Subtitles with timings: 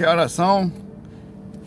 [0.00, 0.70] Que horas são?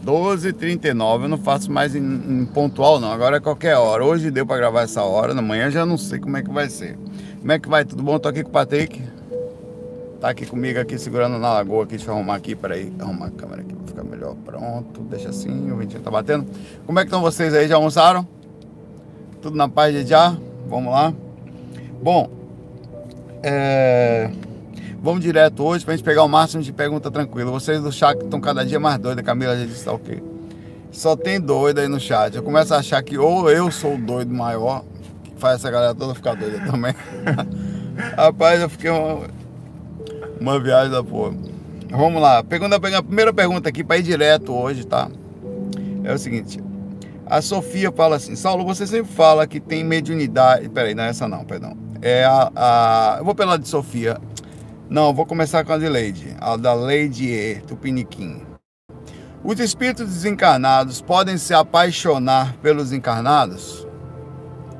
[0.05, 4.05] 12h39, eu não faço mais em, em, pontual não, agora é qualquer hora.
[4.05, 6.97] Hoje deu para gravar essa hora, amanhã já não sei como é que vai ser.
[7.41, 7.83] Como é que vai?
[7.83, 8.17] Tudo bom?
[8.17, 9.03] Tô aqui com o Patrick.
[10.21, 13.31] Tá aqui comigo aqui segurando na lagoa aqui, deixa eu arrumar aqui, peraí, arrumar a
[13.31, 14.33] câmera aqui pra ficar melhor.
[14.45, 16.45] Pronto, deixa assim, o ventinho tá batendo.
[16.85, 17.67] Como é que estão vocês aí?
[17.67, 18.25] Já almoçaram?
[19.41, 20.37] Tudo na paz de já?
[20.69, 21.13] Vamos lá.
[22.01, 22.29] Bom,
[23.43, 24.31] é...
[25.03, 27.49] Vamos direto hoje pra gente pegar o máximo de pergunta tranquila.
[27.49, 29.23] Vocês do chat estão cada dia mais doidos.
[29.23, 30.21] A Camila já disse tá ok.
[30.91, 32.35] Só tem doido aí no chat.
[32.35, 34.83] Eu começo a achar que ou eu sou o doido maior,
[35.23, 36.93] que faz essa galera toda ficar doida também.
[38.15, 39.21] Rapaz, eu fiquei uma,
[40.39, 41.33] uma viagem da porra.
[41.89, 42.43] Vamos lá.
[42.43, 45.09] Pegando a primeira pergunta aqui para ir direto hoje, tá?
[46.03, 46.59] É o seguinte.
[47.25, 50.69] A Sofia fala assim: Saulo, você sempre fala que tem mediunidade.
[50.69, 51.75] Peraí, não é essa não, perdão.
[52.03, 52.51] É a.
[52.55, 53.15] a...
[53.17, 54.19] Eu vou pela de Sofia.
[54.91, 58.41] Não, vou começar com a de Leide, a da Leide E, Tupiniquim.
[59.41, 63.87] Os espíritos desencarnados podem se apaixonar pelos encarnados?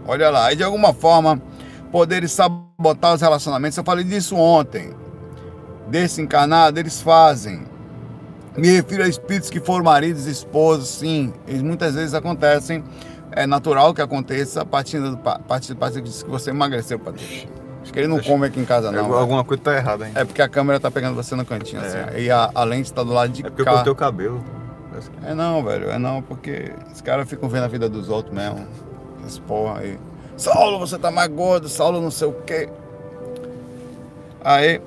[0.05, 1.41] Olha lá, e de alguma forma
[1.93, 3.77] poderem sabotar os relacionamentos.
[3.77, 4.93] Eu falei disso ontem.
[5.87, 7.61] Desse encarnado, eles fazem.
[8.57, 11.33] Me refiro a espíritos que foram maridos e esposos, sim.
[11.47, 12.83] Eles muitas vezes acontecem.
[13.31, 17.60] É natural que aconteça a partir do, partir, partir que você emagreceu, Patrícia.
[17.81, 18.29] Acho que ele não Acho...
[18.29, 19.13] come aqui em casa, não.
[19.13, 20.13] Alguma coisa tá errada, hein?
[20.15, 21.97] É porque a câmera tá pegando você no cantinho, assim.
[21.97, 22.03] é.
[22.03, 22.19] assim.
[22.19, 23.47] E a, a, lente tá do lado de cá.
[23.47, 24.43] É porque eu cortei o cabelo.
[25.23, 25.89] É não, velho.
[25.89, 28.67] É não, porque os caras ficam vendo a vida dos outros mesmo.
[29.21, 29.97] Essas porra aí.
[30.37, 31.67] Saulo, você tá mais gordo.
[31.67, 32.69] Saulo não sei o quê.
[34.43, 34.81] Aí...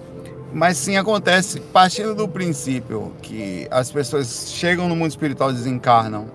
[0.53, 6.29] Mas sim acontece, partindo do princípio que as pessoas chegam no mundo espiritual e desencarnam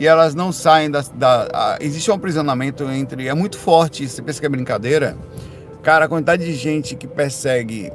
[0.00, 1.04] e elas não saem da.
[1.14, 3.28] da a, existe um aprisionamento entre.
[3.28, 5.14] É muito forte, você pensa que é brincadeira,
[5.82, 7.90] Cara, a quantidade de gente que persegue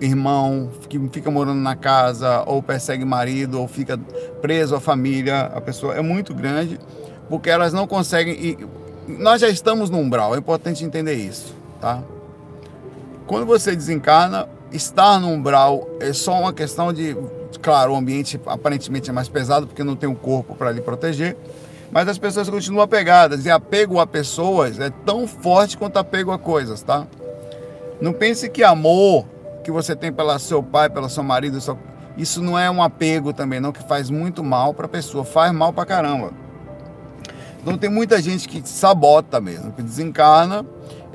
[0.00, 3.98] irmão, que fica morando na casa, ou persegue marido, ou fica
[4.42, 6.78] preso à família, a pessoa é muito grande,
[7.28, 8.34] porque elas não conseguem.
[8.34, 8.58] E
[9.08, 12.02] nós já estamos no umbral, é importante entender isso, tá?
[13.26, 17.16] Quando você desencarna, estar no umbral é só uma questão de.
[17.62, 21.36] Claro, o ambiente aparentemente é mais pesado porque não tem um corpo para lhe proteger,
[21.90, 26.38] mas as pessoas continuam apegadas e apego a pessoas é tão forte quanto apego a
[26.38, 27.06] coisas, tá?
[28.00, 29.26] Não pense que amor
[29.64, 31.58] que você tem pelo seu pai, pelo seu marido,
[32.16, 35.52] isso não é um apego também, não, que faz muito mal para a pessoa, faz
[35.52, 36.32] mal para caramba.
[37.62, 40.64] Então tem muita gente que sabota mesmo, que desencarna.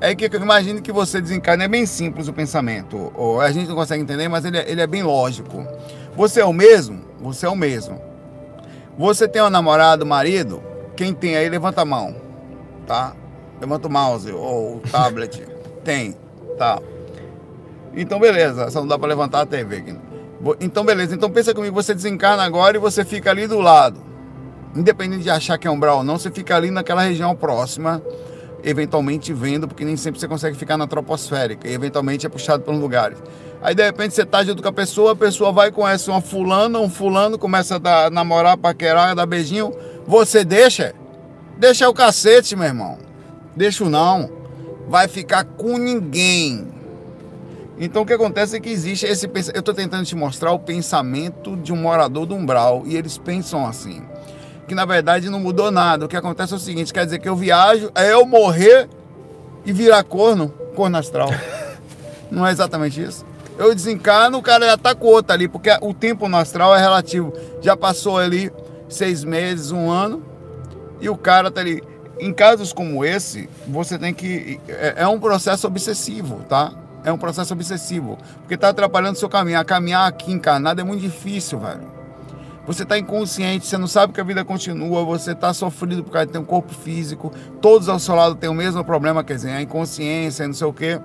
[0.02, 3.12] É que eu imagino que você desencarna, é bem simples o pensamento.
[3.16, 5.66] Ou a gente não consegue entender, mas ele é, ele é bem lógico.
[6.16, 7.02] Você é o mesmo?
[7.22, 8.02] Você é o mesmo.
[9.02, 10.62] Você tem um namorado, marido?
[10.96, 12.16] Quem tem aí, levanta a mão,
[12.86, 13.16] tá?
[13.60, 15.44] Levanta o mouse ou o tablet.
[15.84, 16.16] tem,
[16.56, 16.80] tá?
[17.96, 18.70] Então, beleza.
[18.70, 19.96] Só não dá para levantar a TV aqui.
[20.60, 21.16] Então, beleza.
[21.16, 21.74] Então, pensa comigo.
[21.74, 24.00] Você desencarna agora e você fica ali do lado.
[24.76, 28.04] Independente de achar que é umbral ou não, você fica ali naquela região próxima,
[28.64, 31.68] eventualmente vendo, porque nem sempre você consegue ficar na troposférica.
[31.68, 33.18] E eventualmente é puxado por lugares.
[33.62, 36.80] Aí de repente você tá junto com a pessoa, a pessoa vai conhece uma fulana,
[36.80, 39.74] um fulano, começa a dar, namorar, paquerar, dar beijinho.
[40.08, 40.96] Você deixa?
[41.58, 42.98] Deixa o cacete, meu irmão.
[43.56, 44.30] Deixa não.
[44.88, 46.68] Vai ficar com ninguém.
[47.80, 51.56] Então o que acontece é que existe esse eu estou tentando te mostrar o pensamento
[51.56, 54.04] de um morador do umbral e eles pensam assim,
[54.72, 56.06] que na verdade não mudou nada.
[56.06, 58.88] O que acontece é o seguinte, quer dizer que eu viajo, é eu morrer
[59.66, 61.28] e virar corno, corno astral.
[62.32, 63.26] Não é exatamente isso?
[63.58, 66.80] eu desencarno, o cara já tá com outro ali, porque o tempo no astral é
[66.80, 67.34] relativo.
[67.60, 68.50] Já passou ali
[68.88, 70.24] seis meses, um ano,
[71.02, 71.84] e o cara tá ali.
[72.18, 74.58] Em casos como esse, você tem que.
[74.70, 76.72] É, é um processo obsessivo, tá?
[77.04, 78.18] É um processo obsessivo.
[78.40, 79.64] Porque tá atrapalhando o seu caminho.
[79.66, 82.01] Caminhar aqui encarnado é muito difícil, velho.
[82.72, 86.28] Você está inconsciente, você não sabe que a vida continua, você está sofrido por causa
[86.28, 89.52] de ter um corpo físico, todos ao seu lado têm o mesmo problema, quer dizer,
[89.52, 91.00] a inconsciência, não sei o quê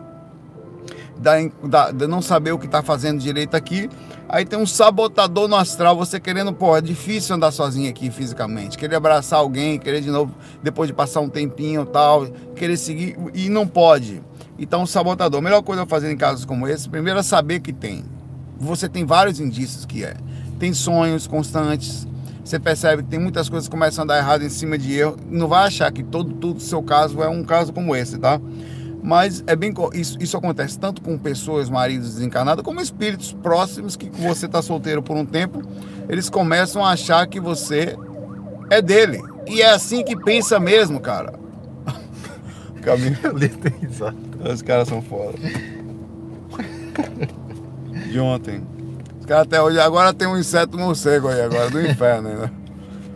[1.18, 1.32] da,
[1.64, 3.88] da, de não saber o que está fazendo direito aqui.
[4.28, 8.76] Aí tem um sabotador no astral, você querendo, pô, é difícil andar sozinho aqui fisicamente.
[8.76, 13.48] Querer abraçar alguém, querer de novo, depois de passar um tempinho tal, querer seguir, e
[13.48, 14.22] não pode.
[14.58, 15.38] Então, o sabotador.
[15.38, 18.04] A melhor coisa a fazer em casos como esse, primeiro é saber que tem.
[18.58, 20.16] Você tem vários indícios que é.
[20.58, 22.06] Tem sonhos constantes.
[22.44, 25.16] Você percebe que tem muitas coisas que começam a andar errado em cima de erro.
[25.28, 28.40] Não vai achar que todo, todo seu caso é um caso como esse, tá?
[29.02, 34.10] Mas é bem isso, isso acontece tanto com pessoas, maridos desencarnados, como espíritos próximos que
[34.10, 35.62] você está solteiro por um tempo,
[36.08, 37.96] eles começam a achar que você
[38.70, 39.22] é dele.
[39.46, 41.34] E é assim que pensa mesmo, cara.
[42.82, 43.16] Caminho.
[44.52, 45.38] Os caras são foda.
[48.10, 48.75] De ontem.
[49.26, 52.52] Cara até hoje, agora tem um inseto morcego aí agora, do inferno ainda.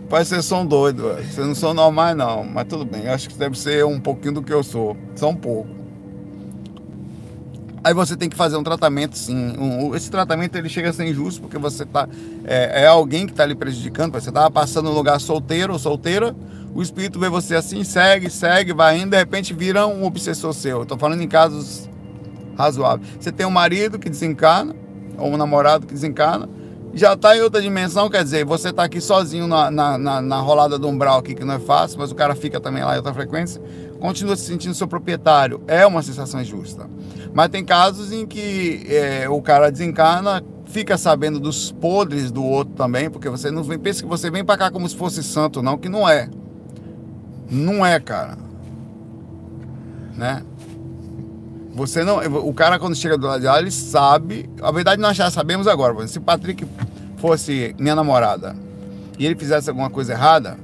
[0.08, 1.04] Que vocês são doidos.
[1.26, 3.08] Vocês não são normais não, mas tudo bem.
[3.08, 4.96] Acho que deve ser um pouquinho do que eu sou.
[5.14, 5.80] Só um pouco.
[7.82, 9.54] Aí você tem que fazer um tratamento, sim.
[9.56, 12.06] Um, esse tratamento ele chega a ser injusto porque você tá
[12.44, 14.12] é, é alguém que está lhe prejudicando.
[14.12, 16.34] Você estava passando no lugar solteiro ou solteira,
[16.74, 20.82] o espírito vê você assim, segue, segue, vai indo, de repente vira um obsessor seu.
[20.82, 21.88] Estou falando em casos
[22.56, 23.08] razoáveis.
[23.18, 24.74] Você tem um marido que desencarna,
[25.20, 26.48] ou um namorado que desencarna,
[26.92, 30.40] já está em outra dimensão, quer dizer, você está aqui sozinho na, na, na, na,
[30.40, 32.96] rolada do umbral aqui, que não é fácil, mas o cara fica também lá em
[32.96, 33.62] outra frequência,
[34.00, 35.62] continua se sentindo seu proprietário.
[35.68, 36.88] É uma sensação injusta.
[37.32, 42.74] Mas tem casos em que é, o cara desencarna, fica sabendo dos podres do outro
[42.74, 45.62] também, porque você não vem, pensa que você vem para cá como se fosse santo,
[45.62, 46.28] não, que não é.
[47.48, 48.36] Não é, cara.
[50.16, 50.42] Né?
[51.72, 52.18] Você não.
[52.46, 54.48] O cara, quando chega do lado de lá, ele sabe.
[54.60, 56.06] A verdade, nós já sabemos agora.
[56.08, 56.66] Se o Patrick
[57.16, 58.56] fosse minha namorada
[59.18, 60.56] e ele fizesse alguma coisa errada,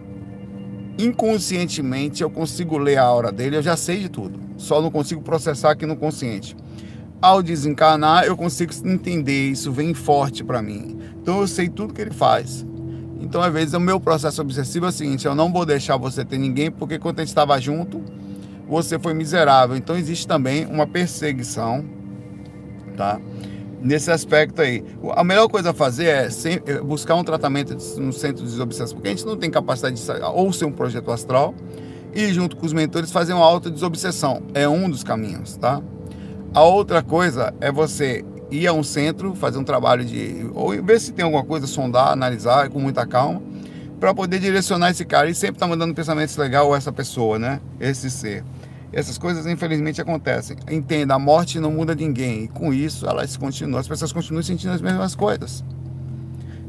[0.98, 4.38] inconscientemente eu consigo ler a aura dele, eu já sei de tudo.
[4.56, 6.56] Só não consigo processar aqui no consciente.
[7.20, 10.98] Ao desencarnar, eu consigo entender, isso vem forte para mim.
[11.22, 12.64] Então eu sei tudo que ele faz.
[13.20, 16.24] Então, às vezes, o meu processo obsessivo é o seguinte: eu não vou deixar você
[16.24, 18.02] ter ninguém, porque quando a gente estava junto,
[18.66, 19.76] você foi miserável.
[19.76, 21.84] Então existe também uma perseguição,
[22.96, 23.20] tá?
[23.80, 24.82] Nesse aspecto aí.
[25.14, 26.28] A melhor coisa a fazer é,
[26.66, 30.22] é buscar um tratamento no centro de desobsessão, porque a gente não tem capacidade de
[30.34, 31.54] ou ser um projeto astral
[32.14, 34.42] e junto com os mentores fazer uma auto desobsessão.
[34.54, 35.80] É um dos caminhos, tá?
[36.54, 41.00] A outra coisa é você ir a um centro, fazer um trabalho de ou ver
[41.00, 43.42] se tem alguma coisa, sondar, analisar com muita calma
[44.00, 47.60] para poder direcionar esse cara e sempre tá mandando pensamentos legais essa pessoa, né?
[47.80, 48.44] Esse ser.
[48.96, 50.56] Essas coisas, infelizmente, acontecem.
[50.70, 52.44] Entenda, a morte não muda ninguém.
[52.44, 55.62] E com isso, elas continuam, as pessoas continuam sentindo as mesmas coisas.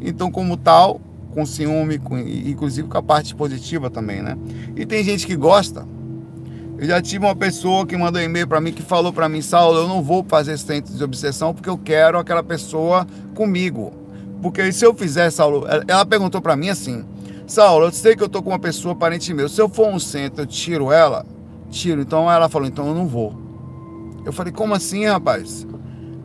[0.02, 1.00] Então, como tal,
[1.32, 4.38] com ciúme, com, inclusive com a parte positiva também, né?
[4.76, 5.88] E tem gente que gosta.
[6.78, 9.42] Eu já tive uma pessoa que mandou um e-mail para mim que falou para mim,
[9.42, 13.94] Saulo, eu não vou fazer esse centro de obsessão porque eu quero aquela pessoa comigo.
[14.42, 17.06] Porque se eu fizer, Saulo, ela perguntou para mim assim,
[17.48, 19.98] Saulo, eu sei que eu tô com uma pessoa parente meu, se eu for um
[19.98, 21.26] centro, eu tiro ela?
[21.70, 22.02] Tiro.
[22.02, 23.36] Então ela falou, então eu não vou.
[24.26, 25.66] Eu falei, como assim, rapaz?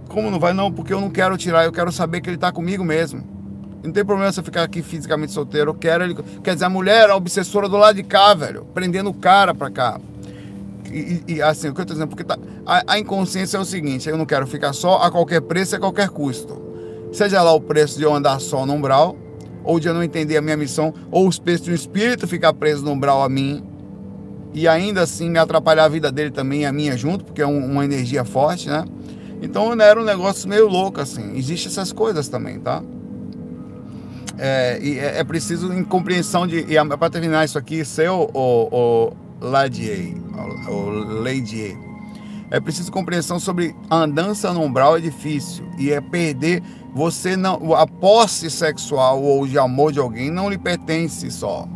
[0.08, 0.52] Como não vai?
[0.52, 3.22] Não, porque eu não quero tirar, eu quero saber que ele está comigo mesmo.
[3.82, 6.16] Não tem problema se eu ficar aqui fisicamente solteiro, eu quero ele.
[6.42, 9.54] Quer dizer, a mulher é a obsessora do lado de cá, velho, prendendo o cara
[9.54, 10.00] pra cá.
[10.92, 13.64] E, e, assim, o que eu tô dizendo, porque tá, a, a, inconsciência é o
[13.64, 16.60] seguinte: eu não quero ficar só a qualquer preço e a qualquer custo.
[17.12, 19.16] Seja lá o preço de eu andar só no umbral,
[19.64, 22.52] ou de eu não entender a minha missão, ou os preços de um espírito ficar
[22.52, 23.64] preso no umbral a mim,
[24.54, 27.64] e ainda assim me atrapalhar a vida dele também, a minha junto, porque é um,
[27.64, 28.84] uma energia forte, né?
[29.40, 31.36] Então era um negócio meio louco, assim.
[31.36, 32.82] Existem essas coisas também, tá?
[34.38, 36.60] É, e é, é preciso em compreensão de.
[36.60, 40.14] E para terminar isso aqui, seu o, o Ladier,
[40.68, 41.76] o Ladier,
[42.50, 46.62] é preciso compreensão sobre a andança no umbral é difícil e é perder
[46.94, 51.66] você não a posse sexual ou de amor de alguém não lhe pertence só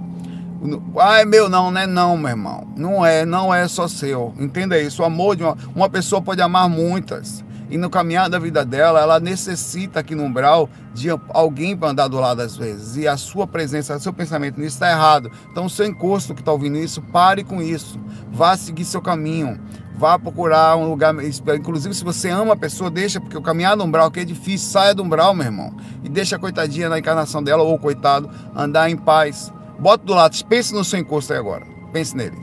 [0.98, 2.66] ah, é meu, não, não é não, meu irmão.
[2.76, 4.34] Não é, não é só seu.
[4.38, 5.02] Entenda isso.
[5.02, 7.44] O amor de uma, uma pessoa pode amar muitas.
[7.68, 12.06] E no caminhar da vida dela, ela necessita aqui no umbral de alguém para andar
[12.06, 12.96] do lado às vezes.
[12.96, 15.30] E a sua presença, o seu pensamento nisso está errado.
[15.50, 17.98] Então, o seu encosto que está ouvindo isso, pare com isso.
[18.30, 19.60] Vá seguir seu caminho.
[19.98, 21.14] Vá procurar um lugar.
[21.56, 24.70] Inclusive, se você ama a pessoa, deixa, porque o caminhar do umbral que é difícil,
[24.70, 25.74] saia do umbral, meu irmão.
[26.04, 30.36] E deixa a coitadinha na encarnação dela, ou coitado, andar em paz Bota do lado,
[30.46, 31.66] pense no seu encosto aí agora.
[31.92, 32.36] Pense nele.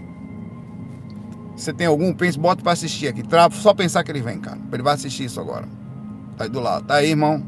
[1.55, 3.23] Você tem algum, pense, bota para assistir aqui.
[3.23, 4.57] Trava, só pensar que ele vem, cara.
[4.71, 5.67] Ele vai assistir isso agora.
[6.37, 6.85] Tá aí do lado.
[6.85, 7.43] Tá aí, irmão.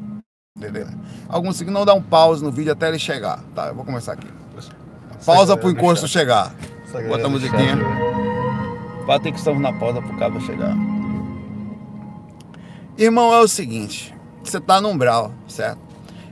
[0.58, 0.94] Beleza.
[1.28, 3.44] Alguns não dá um pause no vídeo até ele chegar.
[3.56, 4.28] Tá, eu vou começar aqui.
[5.26, 6.56] Pausa pro encosto chegar.
[7.08, 7.78] Bota a musiquinha.
[9.06, 10.76] Vai ter que estamos na pausa pro cabo chegar.
[12.98, 14.16] Irmão, é o seguinte.
[14.44, 15.80] Você tá no umbral, certo?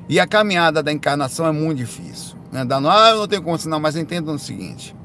[0.07, 3.55] E a caminhada da encarnação é muito difícil né, dando, ah, eu não tenho como
[3.55, 4.95] ensinar, mas entenda o seguinte.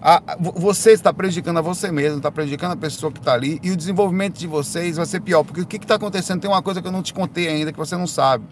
[0.00, 0.22] A,
[0.54, 3.76] você está prejudicando a você mesmo, está prejudicando a pessoa que está ali e o
[3.76, 6.40] desenvolvimento de vocês vai ser pior, porque o que está acontecendo?
[6.40, 8.44] Tem uma coisa que eu não te contei ainda que você não sabe.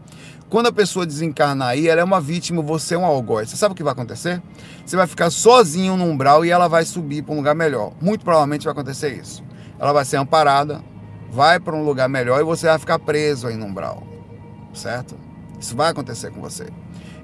[0.50, 3.48] Quando a pessoa desencarnar aí, ela é uma vítima, você é um algoz.
[3.48, 4.42] Você sabe o que vai acontecer?
[4.84, 7.92] Você vai ficar sozinho no umbral e ela vai subir para um lugar melhor.
[8.00, 9.44] Muito provavelmente vai acontecer isso.
[9.78, 10.82] Ela vai ser amparada,
[11.30, 14.04] vai para um lugar melhor e você vai ficar preso aí no umbral.
[14.74, 15.16] Certo?
[15.60, 16.66] Isso vai acontecer com você.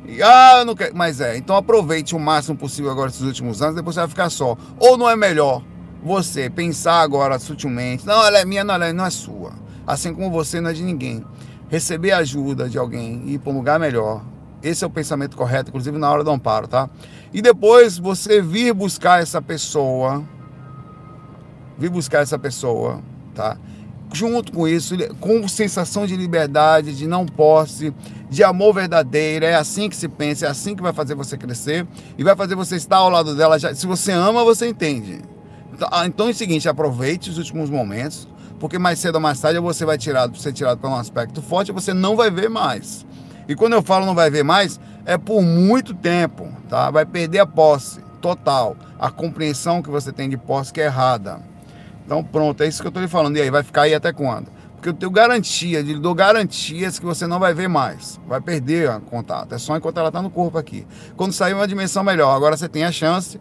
[0.06, 0.96] E, ah, eu não quero.
[0.96, 4.30] Mas é, então aproveite o máximo possível agora esses últimos anos, depois você vai ficar
[4.30, 4.56] só.
[4.78, 5.62] Ou não é melhor
[6.02, 9.52] você pensar agora sutilmente, não, ela é minha, não, ela não é sua.
[9.86, 11.24] Assim como você não é de ninguém.
[11.68, 14.22] receber ajuda de alguém e ir para um lugar melhor.
[14.62, 16.90] Esse é o pensamento correto, inclusive na hora do amparo, tá?
[17.32, 20.22] E depois você vir buscar essa pessoa,
[21.78, 23.00] vir buscar essa pessoa,
[23.34, 23.56] tá?
[24.12, 27.94] Junto com isso, com sensação de liberdade, de não posse,
[28.32, 31.86] de amor verdadeiro, é assim que se pensa, é assim que vai fazer você crescer
[32.16, 33.58] e vai fazer você estar ao lado dela.
[33.58, 35.20] Já, se você ama, você entende.
[35.74, 38.26] Então, ah, então é o seguinte, aproveite os últimos momentos,
[38.58, 41.68] porque mais cedo ou mais tarde você vai tirar, ser tirado para um aspecto forte
[41.68, 43.04] e você não vai ver mais.
[43.46, 46.90] E quando eu falo não vai ver mais, é por muito tempo, tá?
[46.90, 51.38] Vai perder a posse total, a compreensão que você tem de posse que é errada.
[52.06, 53.36] Então pronto, é isso que eu estou lhe falando.
[53.36, 54.46] E aí, vai ficar aí até quando?
[54.82, 58.18] Porque eu tenho garantia, lhe dou garantias que você não vai ver mais.
[58.26, 59.54] Vai perder o contato.
[59.54, 60.84] É só enquanto ela está no corpo aqui.
[61.16, 63.40] Quando sair uma dimensão melhor, agora você tem a chance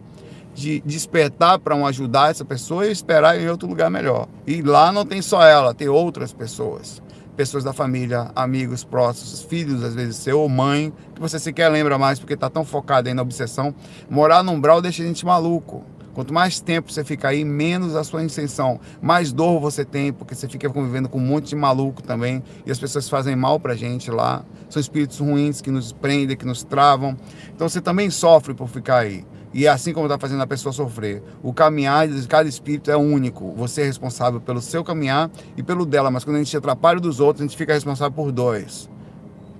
[0.54, 4.28] de despertar para um ajudar essa pessoa e esperar em outro lugar melhor.
[4.46, 7.02] E lá não tem só ela, tem outras pessoas.
[7.36, 11.98] Pessoas da família, amigos próximos, filhos, às vezes seu, ou mãe, que você sequer lembra
[11.98, 13.74] mais porque está tão focado aí na obsessão.
[14.08, 15.84] Morar num umbral deixa a gente maluco.
[16.14, 20.34] Quanto mais tempo você fica aí, menos a sua intenção, mais dor você tem, porque
[20.34, 23.74] você fica convivendo com um monte de maluco também, e as pessoas fazem mal pra
[23.74, 24.44] gente lá.
[24.68, 27.16] São espíritos ruins que nos prendem, que nos travam.
[27.54, 29.24] Então você também sofre por ficar aí.
[29.54, 31.22] E é assim como está fazendo a pessoa sofrer.
[31.42, 33.52] O caminhar de cada espírito é único.
[33.52, 36.10] Você é responsável pelo seu caminhar e pelo dela.
[36.10, 38.88] Mas quando a gente atrapalha dos outros, a gente fica responsável por dois.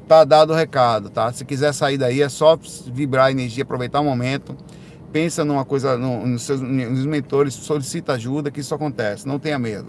[0.08, 1.30] Tá dado o recado, tá?
[1.32, 4.56] Se quiser sair daí, é só vibrar a energia, aproveitar o momento.
[5.12, 9.28] Pensa numa coisa, no, nos seus nos mentores, solicita ajuda, que isso acontece.
[9.28, 9.88] Não tenha medo.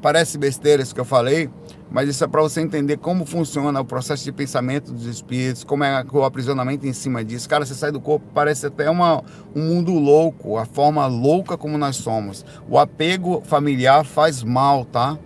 [0.00, 1.48] Parece besteira isso que eu falei,
[1.90, 5.82] mas isso é para você entender como funciona o processo de pensamento dos espíritos, como
[5.82, 7.48] é o aprisionamento em cima disso.
[7.48, 9.24] Cara, você sai do corpo, parece até uma,
[9.56, 12.44] um mundo louco, a forma louca como nós somos.
[12.68, 15.18] O apego familiar faz mal, tá?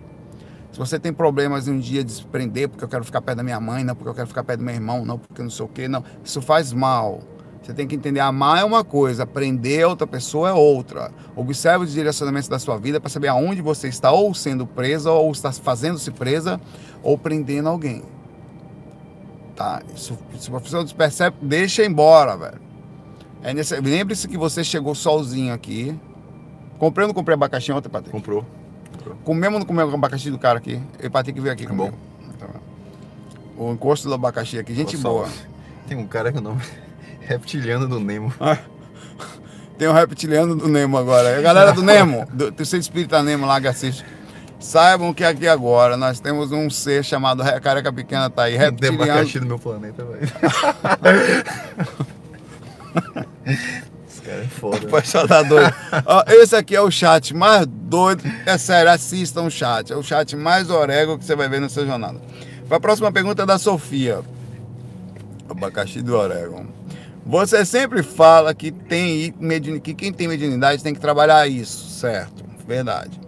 [0.71, 3.39] Se você tem problemas em um dia de se prender porque eu quero ficar perto
[3.39, 5.49] da minha mãe, não porque eu quero ficar perto do meu irmão, não porque não
[5.49, 6.03] sei o quê, não.
[6.23, 7.19] Isso faz mal.
[7.69, 11.11] Você tem que entender, amar é uma coisa, aprender outra pessoa é outra.
[11.35, 15.31] Observe os direcionamentos da sua vida para saber aonde você está ou sendo presa, ou
[15.31, 16.59] está fazendo-se presa,
[17.03, 18.01] ou prendendo alguém.
[19.55, 19.83] Tá?
[19.95, 22.59] Isso, se a pessoa percebe, deixa embora, velho.
[23.43, 23.79] É nesse...
[23.79, 25.95] Lembre-se que você chegou sozinho aqui.
[26.79, 28.09] Comprei ou não comprei abacaxi ontem, Patrick?
[28.09, 28.43] Comprou.
[28.93, 29.15] Comprou.
[29.23, 30.81] Comemos ou não comemos o abacaxi do cara aqui?
[30.97, 31.95] Eu, Patrick, veio aqui É comigo.
[33.55, 33.63] Bom.
[33.63, 35.29] O encosto do abacaxi aqui, gente Nossa, boa.
[35.87, 36.63] Tem um cara que o nome
[37.29, 38.33] reptiliano do Nemo.
[39.77, 41.37] Tem um reptiliano do Nemo agora.
[41.37, 44.03] A galera do Nemo, do, Centro Espírita Nemo lá que assiste.
[44.59, 48.53] Saibam que aqui agora nós temos um ser chamado Re- Careca Pequena, tá aí.
[48.53, 49.03] Tem Reptiliano.
[49.03, 50.27] abacaxi do meu planeta, velho.
[54.07, 54.87] Esse cara é foda.
[54.87, 55.73] Pode só dar doido.
[56.05, 58.23] Ó, esse aqui é o chat mais doido.
[58.45, 59.93] É sério, assistam o chat.
[59.93, 62.15] É o chat mais orégano que você vai ver no seu jornal.
[62.69, 64.19] A próxima pergunta é da Sofia.
[65.47, 66.78] Abacaxi do orégano.
[67.29, 69.31] Você sempre fala que, tem,
[69.83, 72.43] que quem tem mediunidade tem que trabalhar isso, certo?
[72.67, 73.21] Verdade.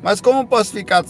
[0.00, 1.04] Mas como posso ficar,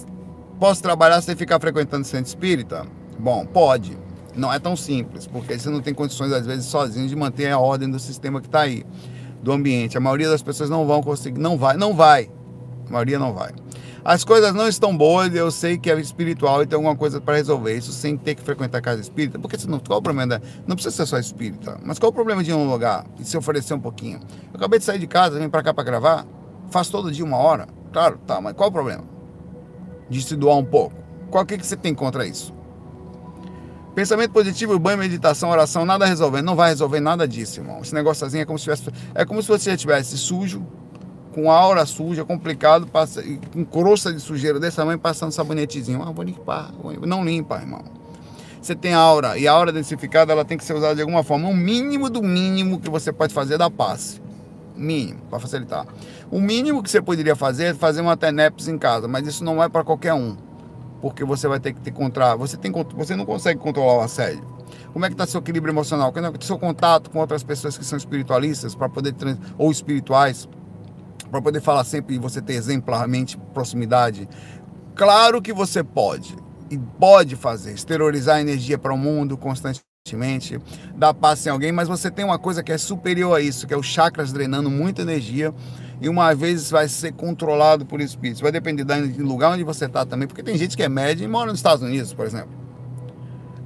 [0.59, 2.87] posso trabalhar sem ficar frequentando centro espírita?
[3.19, 3.95] Bom, pode.
[4.35, 7.59] Não é tão simples, porque você não tem condições, às vezes, sozinho de manter a
[7.59, 8.87] ordem do sistema que está aí,
[9.43, 9.99] do ambiente.
[9.99, 12.31] A maioria das pessoas não vão conseguir, não vai, não vai.
[12.89, 13.51] A maioria não vai.
[14.05, 17.37] As coisas não estão boas, eu sei que é espiritual e tem alguma coisa para
[17.37, 19.39] resolver isso sem ter que frequentar a casa espírita.
[19.39, 20.41] Porque senão, qual o problema?
[20.67, 23.37] Não precisa ser só espírita, mas qual o problema de ir num lugar e se
[23.37, 24.21] oferecer um pouquinho?
[24.53, 26.27] Eu acabei de sair de casa, vim para cá para gravar,
[26.71, 27.69] faço todo dia uma hora.
[27.93, 29.05] Claro, tá, mas qual o problema?
[30.09, 30.97] De se doar um pouco.
[31.31, 32.55] Qual que, que você tem contra isso?
[33.95, 36.47] Pensamento positivo, banho, meditação, oração, nada resolvendo.
[36.47, 37.81] Não vai resolver nada disso, irmão.
[37.83, 40.65] Esse negócio assim é como se tivesse, é como se você estivesse sujo,
[41.35, 43.23] com aura suja, complicado, passa,
[43.53, 46.03] com crosta de sujeira desse tamanho, passando sabonetezinho.
[46.03, 46.73] Ah, vou limpar.
[47.07, 47.83] Não limpa, irmão.
[48.61, 51.49] Você tem aura, e a aura densificada ela tem que ser usada de alguma forma.
[51.49, 54.21] O mínimo do mínimo que você pode fazer é dar passe.
[54.77, 55.87] Mínimo, para facilitar.
[56.31, 59.63] O mínimo que você poderia fazer é fazer uma TENEPS em casa, mas isso não
[59.63, 60.37] é para qualquer um.
[61.01, 64.45] Porque você vai ter que ter contra, você tem você não consegue controlar o assédio.
[64.93, 66.13] Como é que está seu equilíbrio emocional?
[66.13, 69.15] Como é que tá seu contato com outras pessoas que são espiritualistas para poder
[69.57, 70.49] ou espirituais
[71.31, 74.29] para poder falar sempre e você ter exemplarmente proximidade?
[74.95, 76.37] Claro que você pode
[76.71, 80.59] e pode fazer, exteriorizar a energia para o mundo constantemente,
[80.95, 83.75] dar paz em alguém, mas você tem uma coisa que é superior a isso, que
[83.75, 85.55] é os chakras drenando muita energia
[86.01, 88.41] e uma vez vai ser controlado por espíritos.
[88.41, 91.29] Vai depender do lugar onde você está também, porque tem gente que é média e
[91.29, 92.60] mora nos Estados Unidos, por exemplo.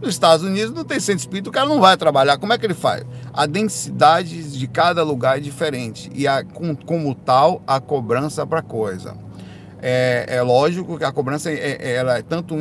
[0.05, 2.37] Nos Estados Unidos não tem centro espírita, o cara não vai trabalhar.
[2.37, 3.05] Como é que ele faz?
[3.33, 8.61] A densidade de cada lugar é diferente e a, com- como tal a cobrança para
[8.61, 9.17] coisa.
[9.81, 12.55] É, é lógico que a cobrança é, é- ela é tanto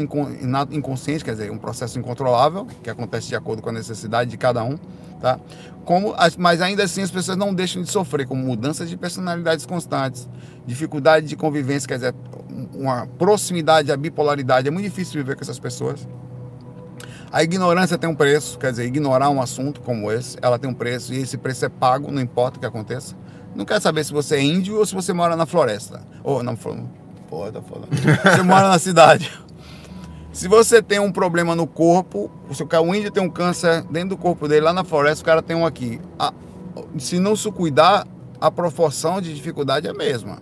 [0.71, 4.63] inconsciente, quer dizer, um processo incontrolável, que acontece de acordo com a necessidade de cada
[4.63, 4.77] um,
[5.21, 5.38] tá?
[5.85, 9.65] Como as- mas ainda assim as pessoas não deixam de sofrer com mudanças de personalidades
[9.65, 10.29] constantes,
[10.65, 12.15] dificuldade de convivência, quer dizer,
[12.73, 14.67] uma proximidade à bipolaridade.
[14.67, 16.07] É muito difícil viver com essas pessoas.
[17.33, 20.73] A ignorância tem um preço, quer dizer, ignorar um assunto como esse, ela tem um
[20.73, 23.15] preço e esse preço é pago, não importa o que aconteça.
[23.55, 26.01] Não quer saber se você é índio ou se você mora na floresta.
[26.23, 27.87] Ou não, porra, tá falando.
[27.89, 29.31] Você mora na cidade.
[30.31, 34.17] Se você tem um problema no corpo, se o índio tem um câncer dentro do
[34.17, 35.99] corpo dele, lá na floresta, o cara tem um aqui.
[36.19, 36.33] A-
[36.99, 38.05] se não se cuidar,
[38.39, 40.37] a proporção de dificuldade é a mesma.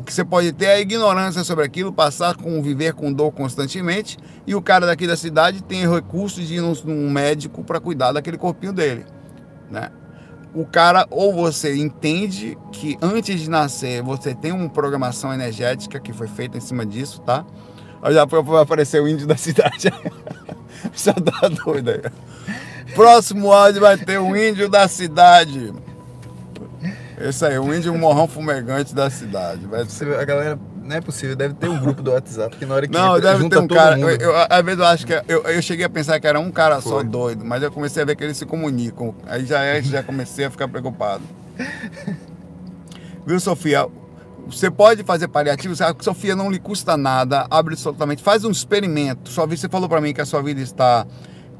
[0.00, 4.16] O que você pode ter é ignorância sobre aquilo, passar a conviver com dor constantemente,
[4.46, 8.10] e o cara daqui da cidade tem recursos de ir num, num médico para cuidar
[8.12, 9.04] daquele corpinho dele,
[9.70, 9.90] né?
[10.54, 16.14] O cara, ou você entende que antes de nascer você tem uma programação energética que
[16.14, 17.44] foi feita em cima disso, tá?
[18.10, 19.92] Já vai aparecer o índio da cidade.
[20.94, 22.00] Você tá doido aí.
[22.94, 25.74] Próximo áudio vai ter o índio da cidade.
[27.20, 29.66] Esse aí, o índio morrão fumegante da cidade.
[29.66, 32.64] Vai ser Você- A galera, não é possível, deve ter um grupo do WhatsApp que
[32.64, 33.96] na hora que Não, entra, deve junta ter um cara.
[33.96, 34.08] mundo.
[34.08, 35.12] Eu, eu- às vezes eu acho que.
[35.28, 37.04] Eu, eu cheguei a pensar que era um cara só Foi.
[37.04, 39.14] doido, mas eu comecei a ver que eles se comunicam.
[39.26, 41.22] Aí já, é- já comecei a ficar preocupado.
[43.26, 43.86] Viu, Sofia?
[44.46, 48.22] Você pode fazer paliativo, a Sofia não lhe custa nada, absolutamente.
[48.22, 49.28] Faz um experimento.
[49.30, 51.06] Sua vida, você falou para mim que a sua vida está.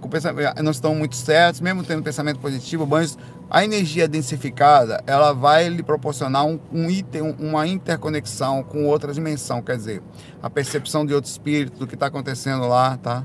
[0.00, 3.18] Com pensamento- Não estão muito certos, mesmo tendo pensamento positivo, mas
[3.50, 9.12] a energia densificada, ela vai lhe proporcionar um, um item, um- uma interconexão com outra
[9.12, 10.02] dimensão, quer dizer,
[10.42, 13.24] a percepção de outro espírito, do que está acontecendo lá, tá?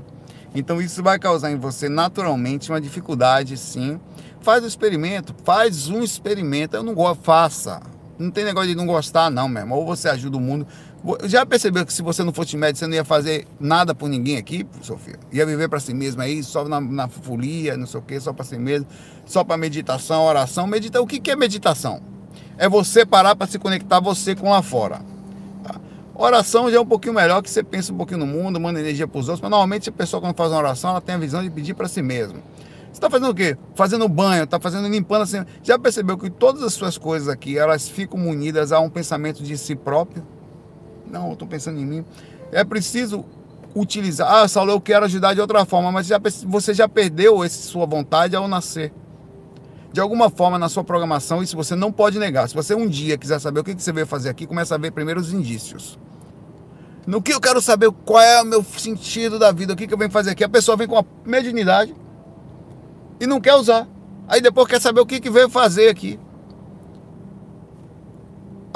[0.54, 4.00] Então isso vai causar em você naturalmente uma dificuldade, sim.
[4.40, 6.76] Faz o experimento, faz um experimento.
[6.76, 7.80] Eu não gosto, faça.
[8.18, 9.78] Não tem negócio de não gostar, não, meu irmão.
[9.78, 10.66] Ou você ajuda o mundo.
[11.24, 14.36] Já percebeu que se você não fosse médico, você não ia fazer nada por ninguém
[14.38, 15.18] aqui, Sofia?
[15.32, 18.32] Ia viver para si mesmo aí, só na, na folia, não sei o quê, só
[18.32, 18.88] para si mesmo,
[19.24, 20.66] só para meditação, oração.
[20.66, 22.00] Medita, o que, que é meditação?
[22.58, 25.00] É você parar para se conectar você com lá fora.
[25.62, 25.80] Tá?
[26.12, 29.06] Oração já é um pouquinho melhor, que você pensa um pouquinho no mundo, manda energia
[29.06, 31.40] para os outros, mas normalmente a pessoa quando faz uma oração, ela tem a visão
[31.40, 32.42] de pedir para si mesmo.
[32.86, 33.56] Você está fazendo o quê?
[33.76, 35.44] Fazendo banho, está fazendo limpando assim.
[35.62, 39.56] Já percebeu que todas as suas coisas aqui, elas ficam munidas a um pensamento de
[39.56, 40.26] si próprio?
[41.16, 42.04] Não, estou pensando em mim.
[42.52, 43.24] É preciso
[43.74, 44.30] utilizar.
[44.30, 47.86] Ah, Saulo, eu quero ajudar de outra forma, mas já, você já perdeu essa sua
[47.86, 48.92] vontade ao nascer.
[49.92, 52.46] De alguma forma, na sua programação, isso você não pode negar.
[52.48, 54.90] Se você um dia quiser saber o que você veio fazer aqui, começa a ver
[54.90, 55.98] primeiro os indícios.
[57.06, 59.96] No que eu quero saber qual é o meu sentido da vida, o que, eu
[59.96, 60.44] venho fazer aqui.
[60.44, 61.94] A pessoa vem com a mediunidade
[63.18, 63.88] e não quer usar.
[64.28, 66.18] Aí depois quer saber o que veio fazer aqui.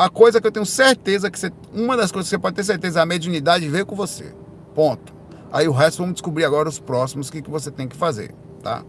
[0.00, 1.52] A coisa que eu tenho certeza que você.
[1.74, 4.34] Uma das coisas que você pode ter certeza, a mediunidade veio com você.
[4.74, 5.12] Ponto.
[5.52, 8.34] Aí o resto vamos descobrir agora os próximos, o que, que você tem que fazer,
[8.62, 8.82] tá?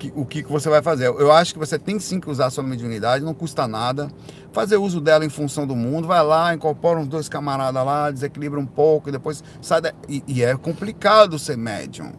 [0.00, 1.06] Que- o que, que você vai fazer.
[1.06, 4.10] Eu acho que você tem sim que usar a sua mediunidade, não custa nada.
[4.52, 8.58] Fazer uso dela em função do mundo, vai lá, incorpora uns dois camaradas lá, desequilibra
[8.58, 9.92] um pouco, e depois sai da...
[10.08, 12.10] e, e é complicado ser médium.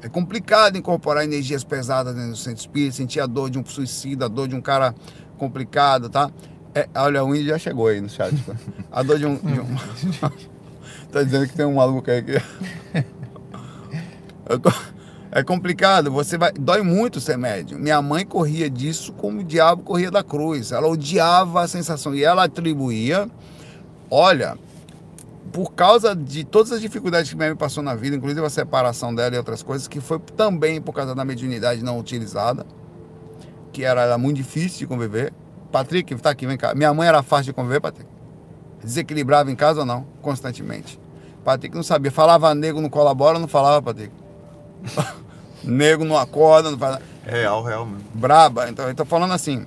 [0.00, 4.26] É complicado incorporar energias pesadas dentro do centro espírita, sentir a dor de um suicida,
[4.26, 4.94] a dor de um cara
[5.44, 6.30] complicado, tá?
[6.74, 8.34] É, olha, o índio já chegou aí no chat.
[8.42, 8.52] pô.
[8.90, 9.36] A dor de um.
[9.36, 9.76] de um-
[11.12, 12.32] tá dizendo que tem um maluco aí que.
[15.30, 16.52] É complicado, você vai.
[16.52, 17.78] Dói muito ser médium.
[17.78, 20.70] Minha mãe corria disso como o diabo corria da cruz.
[20.72, 22.14] Ela odiava a sensação.
[22.14, 23.28] E ela atribuía,
[24.10, 24.56] olha,
[25.52, 29.12] por causa de todas as dificuldades que minha mãe passou na vida, inclusive a separação
[29.14, 32.64] dela e outras coisas, que foi também por causa da mediunidade não utilizada,
[33.74, 35.32] que era, era muito difícil de conviver.
[35.72, 36.72] Patrick, tá aqui, vem cá.
[36.74, 38.08] Minha mãe era fácil de conviver, Patrick?
[38.82, 40.06] Desequilibrava em casa ou não?
[40.22, 40.98] Constantemente.
[41.44, 42.12] Patrick não sabia.
[42.12, 44.12] Falava nego não colabora, não falava, Patrick.
[45.64, 47.00] nego não acorda, não faz.
[47.26, 48.04] Real, real mesmo.
[48.14, 48.68] Braba.
[48.70, 49.66] Então, eu tô falando assim.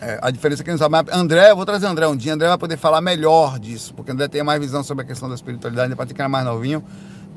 [0.00, 0.92] é, a diferença é que não sabe.
[0.92, 2.32] Mas André, eu vou trazer André um dia.
[2.32, 5.34] André vai poder falar melhor disso, porque André tem mais visão sobre a questão da
[5.34, 5.94] espiritualidade.
[5.94, 6.82] Patrick era mais novinho,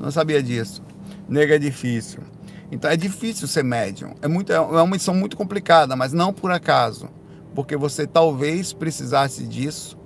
[0.00, 0.82] não sabia disso.
[1.28, 2.22] Nego é difícil.
[2.70, 4.14] Então é difícil ser médium.
[4.20, 7.08] É, muito, é uma missão muito complicada, mas não por acaso.
[7.54, 9.98] Porque você talvez precisasse disso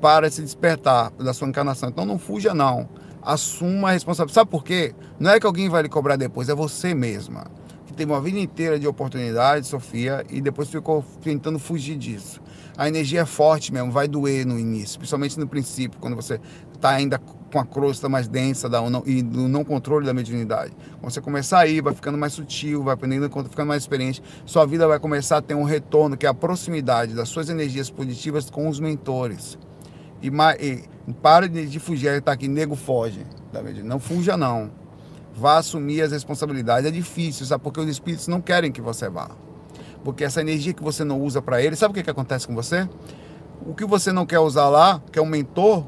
[0.00, 1.90] para se despertar da sua encarnação.
[1.90, 2.88] Então não fuja, não.
[3.22, 4.34] Assuma a responsabilidade.
[4.34, 4.94] Sabe por quê?
[5.18, 7.46] Não é que alguém vai lhe cobrar depois, é você mesma.
[7.86, 12.40] Que teve uma vida inteira de oportunidade, Sofia, e depois ficou tentando fugir disso.
[12.78, 16.40] A energia é forte mesmo, vai doer no início, principalmente no princípio, quando você
[16.72, 20.72] está ainda com a crosta mais densa da, não- e do não controle da mediunidade.
[21.00, 24.64] Quando você começar a ir, vai ficando mais sutil, vai aprendendo, ficando mais experiente, sua
[24.66, 28.48] vida vai começar a ter um retorno, que é a proximidade das suas energias positivas
[28.50, 29.58] com os mentores
[30.22, 33.26] E, e para de, de fugir, ele tá aqui, nego foge.
[33.52, 34.70] Tá não fuja não.
[35.34, 36.86] Vá assumir as responsabilidades.
[36.86, 37.62] É difícil, sabe?
[37.64, 39.30] Porque os espíritos não querem que você vá.
[40.04, 42.54] Porque essa energia que você não usa para eles, sabe o que, que acontece com
[42.54, 42.88] você?
[43.66, 45.84] O que você não quer usar lá, que é um mentor,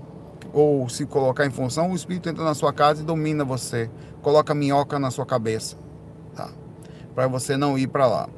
[0.52, 3.90] ou se colocar em função, o espírito entra na sua casa e domina você.
[4.20, 5.76] Coloca minhoca na sua cabeça.
[6.34, 6.50] Tá?
[7.14, 8.28] Para você não ir para lá.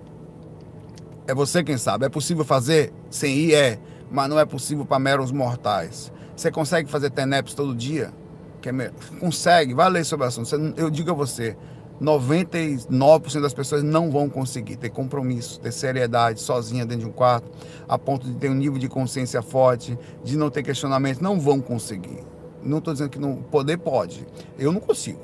[1.26, 2.06] É você quem sabe.
[2.06, 3.54] É possível fazer sem ir?
[3.54, 3.78] É.
[4.10, 6.12] Mas não é possível para meros mortais.
[6.36, 8.12] Você consegue fazer TENEPS todo dia?
[8.60, 10.54] Que é Consegue, vai ler sobre o assunto.
[10.76, 11.56] Eu digo a você,
[12.00, 17.50] 99% das pessoas não vão conseguir ter compromisso, ter seriedade sozinha dentro de um quarto,
[17.88, 21.60] a ponto de ter um nível de consciência forte, de não ter questionamento, não vão
[21.60, 22.24] conseguir.
[22.62, 24.26] Não estou dizendo que não poder pode.
[24.58, 25.20] Eu não consigo.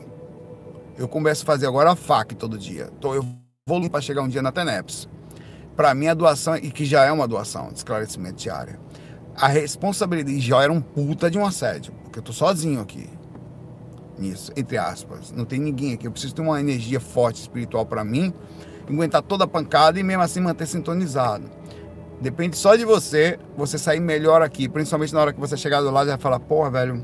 [0.96, 2.90] Eu começo a fazer agora a FAC todo dia.
[2.98, 3.26] Então eu
[3.66, 5.08] vou para chegar um dia na TENEPS.
[5.74, 8.78] Para mim a doação e que já é uma doação de esclarecimento diária.
[9.34, 13.08] A responsabilidade já era um puta de um assédio, porque eu tô sozinho aqui
[14.20, 15.32] nisso, entre aspas.
[15.32, 16.06] Não tem ninguém aqui.
[16.06, 18.32] Eu preciso ter uma energia forte espiritual para mim,
[18.88, 21.44] aguentar toda a pancada e mesmo assim manter sintonizado.
[22.20, 25.90] Depende só de você, você sair melhor aqui, principalmente na hora que você chegar do
[25.90, 27.02] lado e vai falar, porra, velho,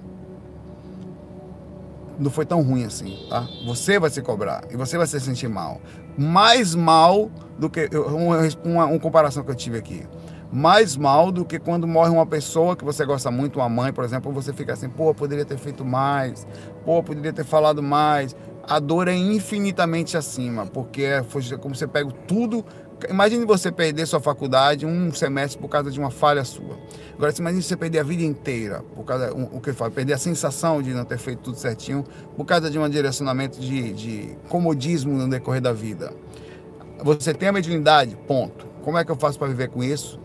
[2.19, 3.49] não foi tão ruim assim, tá?
[3.65, 5.81] Você vai se cobrar e você vai se sentir mal.
[6.19, 10.07] Mais mal do que uma, uma, comparação que eu tive aqui
[10.53, 14.05] mais mal do que quando morre uma pessoa que você gosta muito, uma mãe, por
[14.05, 16.47] exemplo, você fica assim, pô, poderia ter feito mais,
[16.85, 18.35] pô, poderia ter falado mais.
[18.69, 21.25] A dor é infinitamente acima, porque é
[21.61, 22.65] como você pega tudo.
[23.09, 26.79] Imagine você perder sua faculdade um semestre por causa de uma falha sua.
[27.15, 30.19] Agora, imagine você perder a vida inteira, por causa o que eu falo, perder a
[30.19, 32.05] sensação de não ter feito tudo certinho,
[32.37, 36.13] por causa de um direcionamento de, de comodismo no decorrer da vida.
[37.05, 38.67] Você tem a mediunidade, ponto.
[38.83, 40.19] Como é que eu faço para viver com isso?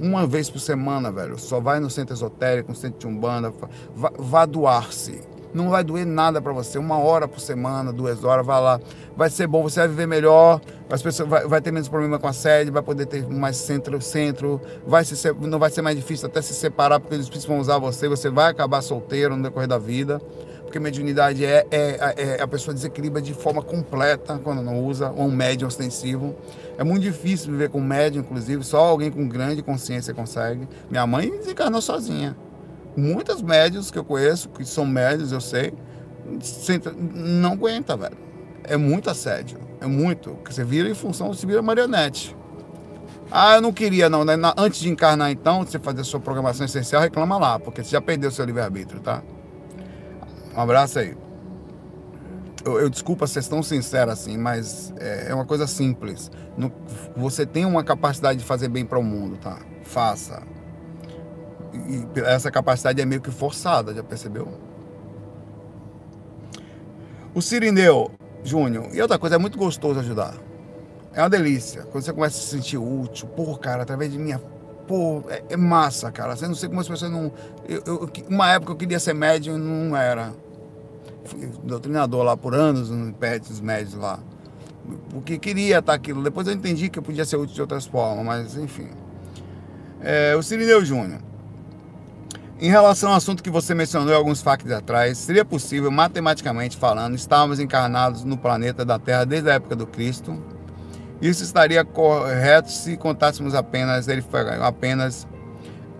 [0.00, 1.38] Uma vez por semana, velho.
[1.38, 3.52] Só vai no centro esotérico, no centro de Umbanda.
[3.94, 5.20] Vá, vá doar-se.
[5.54, 6.78] Não vai doer nada para você.
[6.78, 8.80] Uma hora por semana, duas horas, vai lá.
[9.16, 10.60] Vai ser bom, você vai viver melhor.
[10.90, 14.00] As pessoas vai, vai ter menos problema com a sede, vai poder ter mais centro,
[14.02, 14.60] centro.
[14.86, 18.08] Vai se, não vai ser mais difícil até se separar, porque eles precisam usar você.
[18.08, 20.20] Você vai acabar solteiro no decorrer da vida
[20.66, 25.28] porque mediunidade é, é, é, a pessoa desequilibra de forma completa quando não usa, ou
[25.28, 26.34] um médium ostensivo.
[26.76, 30.68] É muito difícil viver com médium, inclusive, só alguém com grande consciência consegue.
[30.90, 32.36] Minha mãe desencarnou sozinha.
[32.96, 35.72] Muitas médios que eu conheço, que são médios, eu sei,
[37.14, 38.16] não aguenta, velho.
[38.64, 39.58] É muito assédio.
[39.80, 40.36] É muito.
[40.44, 42.36] Você vira em função, você vira marionete.
[43.30, 44.24] Ah, eu não queria, não.
[44.24, 44.34] Né?
[44.56, 48.00] Antes de encarnar, então, você fazer a sua programação essencial, reclama lá, porque você já
[48.00, 49.22] perdeu seu livre-arbítrio, tá?
[50.56, 51.14] Um abraço aí.
[52.64, 56.30] Eu, eu desculpa ser tão sincero assim, mas é, é uma coisa simples.
[56.56, 56.72] No,
[57.14, 59.58] você tem uma capacidade de fazer bem para o mundo, tá?
[59.84, 60.42] Faça.
[61.74, 64.48] E essa capacidade é meio que forçada, já percebeu?
[67.34, 68.10] O Sirineu
[68.42, 68.88] Júnior.
[68.94, 70.34] E outra coisa, é muito gostoso ajudar.
[71.12, 71.82] É uma delícia.
[71.82, 74.40] Quando você começa a se sentir útil, pô, cara, através de minha
[74.86, 76.34] pô, é, é, massa, cara.
[76.34, 77.32] Você não sei como as pessoas não.
[77.68, 80.32] Eu, eu, uma época eu queria ser médium e não era
[81.62, 84.18] doutrinador lá por anos, no PETs médios lá.
[85.10, 86.22] Porque queria estar aquilo.
[86.22, 88.88] Depois eu entendi que podia ser útil de outras formas, mas enfim.
[90.00, 91.20] É, o Cirineu Júnior.
[92.58, 97.60] Em relação ao assunto que você mencionou alguns factos atrás, seria possível, matematicamente falando, estarmos
[97.60, 100.42] encarnados no planeta da Terra desde a época do Cristo?
[101.20, 104.24] Isso estaria correto se contássemos apenas, ele
[104.62, 105.26] apenas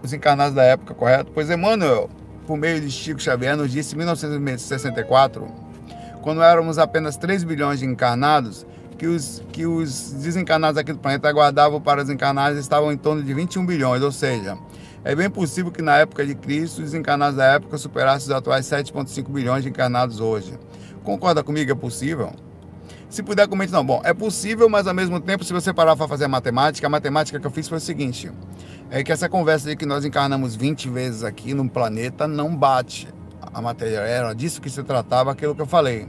[0.03, 1.31] os encarnados da época, correto?
[1.35, 2.09] Pois Emmanuel
[2.47, 5.47] por meio de Chico Xavier, nos disse em 1964,
[6.23, 11.29] quando éramos apenas 3 bilhões de encarnados, que os, que os desencarnados aqui do planeta
[11.29, 14.57] aguardavam para os encarnados estavam em torno de 21 bilhões, ou seja,
[15.05, 18.67] é bem possível que na época de Cristo os encarnados da época superassem os atuais
[18.67, 20.59] 7,5 bilhões de encarnados hoje.
[21.05, 21.71] Concorda comigo?
[21.71, 22.33] É possível?
[23.17, 23.83] Se puder, comente não.
[23.83, 26.91] Bom, é possível, mas ao mesmo tempo, se você parar para fazer a matemática, a
[26.91, 28.31] matemática que eu fiz foi o seguinte:
[28.91, 33.09] é que essa conversa de que nós encarnamos 20 vezes aqui no planeta não bate.
[33.55, 36.07] A matéria era disso que se tratava aquilo que eu falei.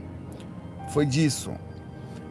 [0.92, 1.52] Foi disso.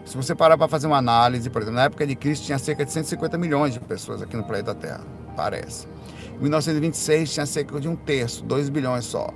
[0.06, 2.86] Se você parar para fazer uma análise, por exemplo, na época de Cristo tinha cerca
[2.86, 5.02] de 150 milhões de pessoas aqui no planeta Terra,
[5.36, 5.88] parece.
[6.36, 9.34] Em 1926 tinha cerca de um terço, 2 bilhões só.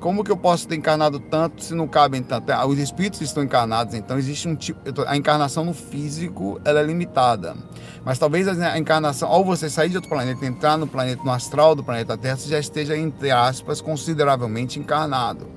[0.00, 2.50] Como que eu posso ter encarnado tanto se não cabem tanto?
[2.50, 4.80] Ah, os espíritos estão encarnados, então existe um tipo.
[5.06, 7.56] A encarnação no físico ela é limitada.
[8.04, 11.30] Mas talvez a encarnação, ao você sair de outro planeta e entrar no planeta, no
[11.32, 15.48] astral do planeta Terra, você já esteja, entre aspas, consideravelmente encarnado.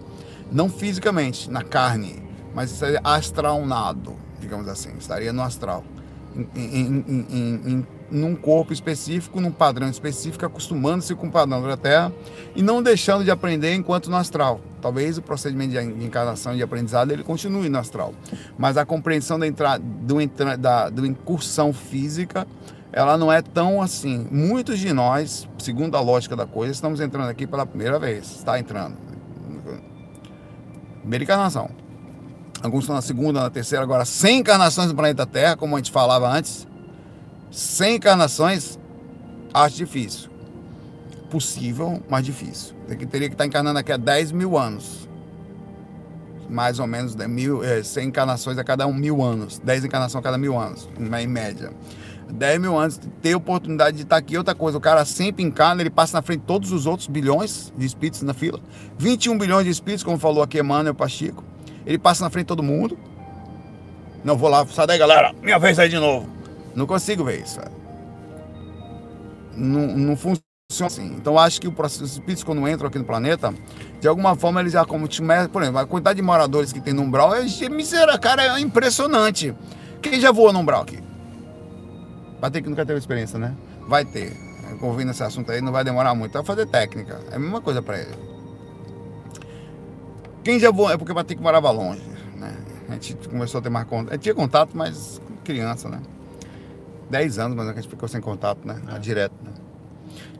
[0.51, 2.23] Não fisicamente, na carne,
[2.55, 5.83] mas estaria astralnado, digamos assim, estaria no astral.
[6.35, 12.11] Em, em, em, num corpo específico, num padrão específico, acostumando-se com o padrão da Terra
[12.55, 14.61] e não deixando de aprender enquanto no astral.
[14.81, 18.13] Talvez o procedimento de encarnação e de aprendizado ele continue no astral,
[18.57, 19.83] mas a compreensão da, entrada,
[20.21, 22.47] entra, da do incursão física
[22.91, 24.27] ela não é tão assim.
[24.31, 28.37] Muitos de nós, segundo a lógica da coisa, estamos entrando aqui pela primeira vez.
[28.37, 28.97] Está entrando.
[31.01, 31.69] Primeira encarnação.
[32.61, 35.91] Alguns estão na segunda, na terceira, agora 100 encarnações no planeta Terra, como a gente
[35.91, 36.67] falava antes.
[37.51, 38.79] 100 encarnações,
[39.53, 40.29] acho difícil.
[41.29, 42.75] Possível, mas difícil.
[42.87, 45.07] Tem que, teria que estar encarnando aqui há 10 mil anos.
[46.49, 49.59] Mais ou menos né, mil, é, 100 encarnações a cada um, mil anos.
[49.59, 51.71] 10 encarnações a cada mil anos, em média.
[52.31, 54.37] 10 mil anos, ter oportunidade de estar aqui.
[54.37, 57.73] Outra coisa, o cara sempre encarna, ele passa na frente de todos os outros bilhões
[57.75, 58.59] de espíritos na fila.
[58.97, 61.43] 21 bilhões de espíritos, como falou aqui Emmanuel Pachico.
[61.85, 62.97] Ele passa na frente de todo mundo.
[64.23, 66.38] Não vou lá, sai daí galera, minha vez aí de novo.
[66.75, 67.59] Não consigo ver isso.
[69.55, 70.41] Não, não funciona
[70.85, 71.13] assim.
[71.15, 73.53] Então acho que o processo, os espíritos quando entram aqui no planeta,
[73.99, 75.07] de alguma forma eles já como
[75.51, 79.55] por exemplo, a quantidade de moradores que tem no umbral é, miserável, cara, é impressionante.
[80.01, 80.99] Quem já voou no umbral aqui?
[82.51, 83.53] Ter que nunca teve experiência, né?
[83.87, 84.31] Vai ter.
[84.81, 86.31] Ouvindo esse assunto aí, não vai demorar muito.
[86.31, 87.19] Vai fazer técnica.
[87.31, 88.15] É a mesma coisa para ele.
[90.43, 92.01] Quem já voou é porque vai ter que morava longe,
[92.37, 92.55] né?
[92.87, 94.17] A gente começou a ter mais contato.
[94.19, 96.01] Tinha contato, mas criança, né?
[97.09, 98.81] 10 anos, mas a gente ficou sem contato, né?
[98.95, 98.99] É.
[98.99, 99.51] Direto, né?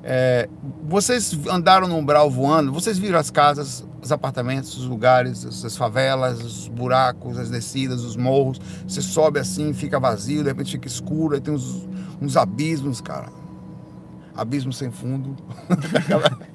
[0.01, 0.49] É,
[0.84, 6.41] vocês andaram no umbral voando, vocês viram as casas, os apartamentos, os lugares, as favelas,
[6.41, 8.60] os buracos, as descidas, os morros.
[8.88, 11.88] Você sobe assim, fica vazio, de repente fica escuro, aí tem uns,
[12.21, 13.27] uns abismos, cara.
[14.36, 15.36] Abismo sem fundo.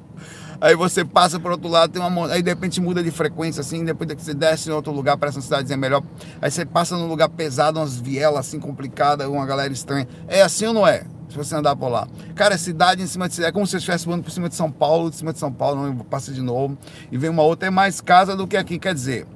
[0.65, 3.85] aí você passa por outro lado, tem uma aí de repente muda de frequência assim,
[3.85, 6.03] depois que você desce em outro lugar, parece uma cidadezinha melhor.
[6.41, 10.09] Aí você passa num lugar pesado, umas vielas assim complicadas, uma galera estranha.
[10.27, 11.05] É assim ou não é?
[11.29, 12.07] se você andar por lá.
[12.37, 13.51] Cara, é cidade em cima de cidade.
[13.51, 15.53] É como se você estivesse voando por cima de São Paulo, de cima de São
[15.53, 16.79] Paulo, não passa de novo.
[17.11, 18.79] E vem uma outra, é mais casa do que aqui.
[18.79, 19.27] Quer dizer,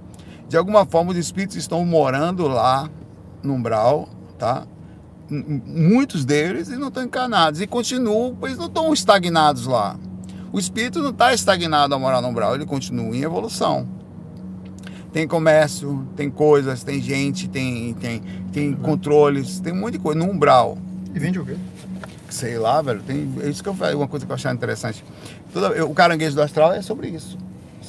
[0.48, 2.88] de alguma forma, os espíritos estão morando lá
[3.42, 4.64] no umbral, tá?
[5.28, 7.60] Muitos deles e não estão encarnados.
[7.60, 9.98] E continuam, pois não estão estagnados lá.
[10.52, 13.86] O espírito não está estagnado a morar no umbral, ele continua em evolução.
[15.12, 20.18] Tem comércio, tem coisas, tem gente, tem, tem, tem controles, tem um monte de coisa
[20.18, 20.78] no umbral.
[21.14, 21.56] E vende o quê?
[22.28, 23.00] Sei lá, velho.
[23.02, 25.02] Tem, é isso que eu falei, uma coisa que eu achei interessante.
[25.52, 27.38] Toda, o caranguejo do astral é sobre isso.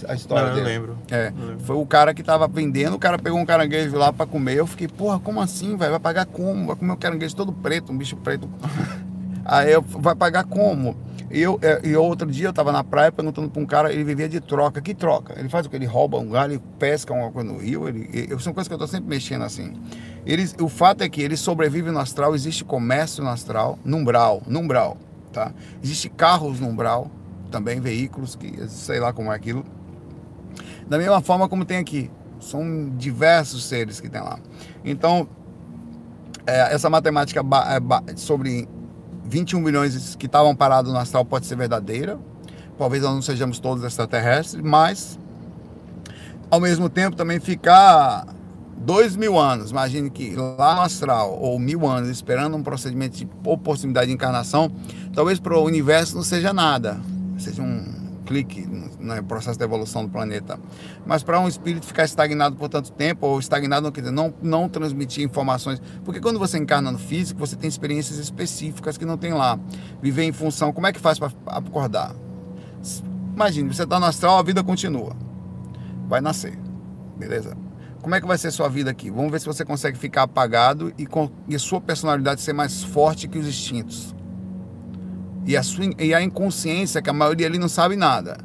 [0.07, 0.67] A história Não, dele.
[0.67, 0.97] Eu lembro.
[1.11, 1.27] É.
[1.37, 1.65] Eu lembro.
[1.65, 4.55] Foi o cara que tava vendendo, o cara pegou um caranguejo lá para comer.
[4.55, 5.91] Eu fiquei, porra, como assim, velho?
[5.91, 6.67] Vai pagar como?
[6.67, 8.49] Vai comer um caranguejo todo preto, um bicho preto.
[9.43, 10.95] Aí eu, vai pagar como?
[11.31, 14.03] E, eu, é, e outro dia eu tava na praia perguntando para um cara, ele
[14.03, 14.81] vivia de troca.
[14.81, 15.39] Que troca?
[15.39, 15.75] Ele faz o que?
[15.75, 17.87] Ele rouba um galho, ele pesca uma coisa no rio.
[17.87, 19.73] Ele, ele, são coisas que eu tô sempre mexendo assim.
[20.25, 24.41] Eles, o fato é que ele sobrevive no astral, existe comércio no astral, no umbral,
[24.47, 24.97] umbral,
[25.31, 25.53] tá?
[25.83, 27.11] Existe carros no umbral,
[27.51, 29.63] também veículos, que sei lá como é aquilo.
[30.87, 32.09] Da mesma forma como tem aqui.
[32.39, 34.39] São diversos seres que tem lá.
[34.83, 35.27] Então,
[36.47, 38.67] é, essa matemática é, sobre
[39.29, 42.19] 21 milhões que estavam parados no astral pode ser verdadeira.
[42.77, 45.19] Talvez nós não sejamos todos extraterrestres, mas
[46.49, 48.25] ao mesmo tempo também ficar
[48.77, 53.27] dois mil anos, imagine que lá no astral, ou mil anos, esperando um procedimento de
[53.45, 54.71] oportunidade de encarnação,
[55.13, 56.99] talvez para o universo não seja nada,
[57.37, 57.85] seja um
[58.25, 58.67] clique
[59.15, 60.59] no processo de evolução do planeta.
[61.05, 64.33] Mas para um espírito ficar estagnado por tanto tempo, ou estagnado não quer dizer, não,
[64.41, 69.17] não transmitir informações, porque quando você encarna no físico, você tem experiências específicas que não
[69.17, 69.59] tem lá.
[70.01, 72.15] Viver em função, como é que faz para acordar?
[73.35, 75.15] Imagine, você está no astral, a vida continua.
[76.07, 76.57] Vai nascer,
[77.17, 77.55] beleza?
[78.01, 79.11] Como é que vai ser sua vida aqui?
[79.11, 82.81] Vamos ver se você consegue ficar apagado e, com, e a sua personalidade ser mais
[82.81, 84.15] forte que os instintos
[85.49, 88.37] e a, sua, e a inconsciência, que a maioria ali não sabe nada.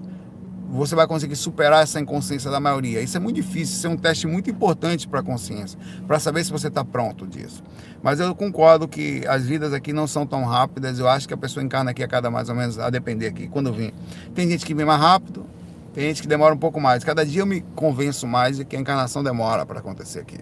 [0.74, 3.00] Você vai conseguir superar essa inconsciência da maioria.
[3.00, 6.44] Isso é muito difícil, isso é um teste muito importante para a consciência, para saber
[6.44, 7.62] se você está pronto disso.
[8.02, 10.98] Mas eu concordo que as vidas aqui não são tão rápidas.
[10.98, 13.46] Eu acho que a pessoa encarna aqui a cada mais ou menos, a depender aqui,
[13.46, 13.92] quando vim.
[14.34, 15.46] Tem gente que vem mais rápido,
[15.92, 17.04] tem gente que demora um pouco mais.
[17.04, 20.40] Cada dia eu me convenço mais de que a encarnação demora para acontecer aqui.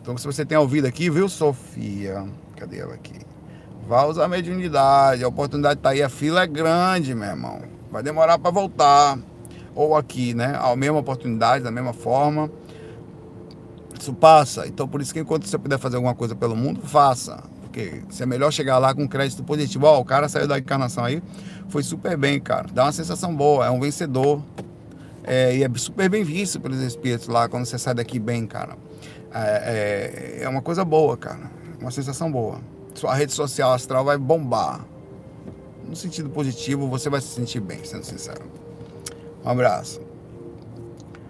[0.00, 2.24] Então, se você tem ouvido aqui, viu, Sofia?
[2.56, 3.18] Cadê ela aqui?
[3.88, 7.60] Vá usar a mediunidade, a oportunidade está aí, a fila é grande, meu irmão.
[7.90, 9.18] Vai demorar para voltar.
[9.78, 10.58] Ou aqui, né?
[10.60, 12.50] A mesma oportunidade, da mesma forma.
[13.98, 14.66] Isso passa.
[14.66, 17.42] Então, por isso que enquanto você puder fazer alguma coisa pelo mundo, faça.
[17.62, 19.86] Porque é melhor chegar lá com crédito positivo.
[19.86, 21.22] Ó, o cara saiu da encarnação aí,
[21.68, 22.66] foi super bem, cara.
[22.72, 24.42] Dá uma sensação boa, é um vencedor.
[25.22, 28.76] É, e é super bem visto pelos espíritos lá quando você sai daqui bem, cara.
[29.32, 31.50] É, é, é uma coisa boa, cara.
[31.80, 32.58] Uma sensação boa
[32.98, 34.84] sua rede social astral vai bombar.
[35.88, 38.42] No sentido positivo, você vai se sentir bem, sendo sincero.
[39.48, 40.02] Um abraço.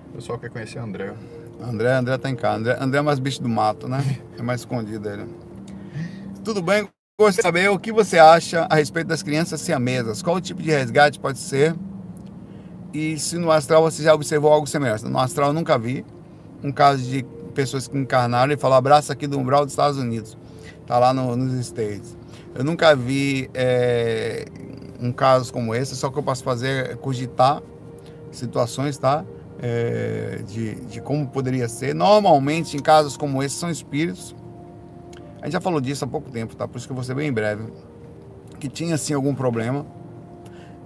[0.08, 1.14] O pessoal quer conhecer o André.
[1.62, 2.58] André, André tá em casa.
[2.58, 4.02] André, André é mais bicho do mato, né?
[4.36, 5.24] É mais escondido ele.
[6.42, 6.88] Tudo bem?
[7.16, 10.20] Gostaria de saber o que você acha a respeito das crianças siamesas.
[10.20, 11.76] Qual o tipo de resgate pode ser?
[12.92, 15.04] E se no astral você já observou algo semelhante?
[15.04, 16.04] No astral eu nunca vi
[16.60, 20.36] um caso de pessoas que encarnaram e falaram abraço aqui do umbral dos Estados Unidos.
[20.88, 22.16] Tá lá no, nos States.
[22.52, 24.44] Eu nunca vi é,
[25.00, 27.62] um caso como esse, só que eu posso fazer é cogitar
[28.36, 29.24] situações, tá?
[29.60, 31.94] É, de, de como poderia ser.
[31.94, 34.34] Normalmente, em casos como esse, são espíritos.
[35.40, 36.66] A gente já falou disso há pouco tempo, tá?
[36.66, 37.64] Por isso que eu vou ser bem breve.
[38.58, 39.86] Que tinha, sim, algum problema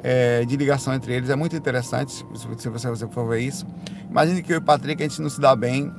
[0.02, 1.30] é, de ligação entre eles.
[1.30, 3.66] É muito interessante, se você, você for ver isso.
[4.10, 5.92] Imagine que eu e o Patrick, a gente não se dá bem.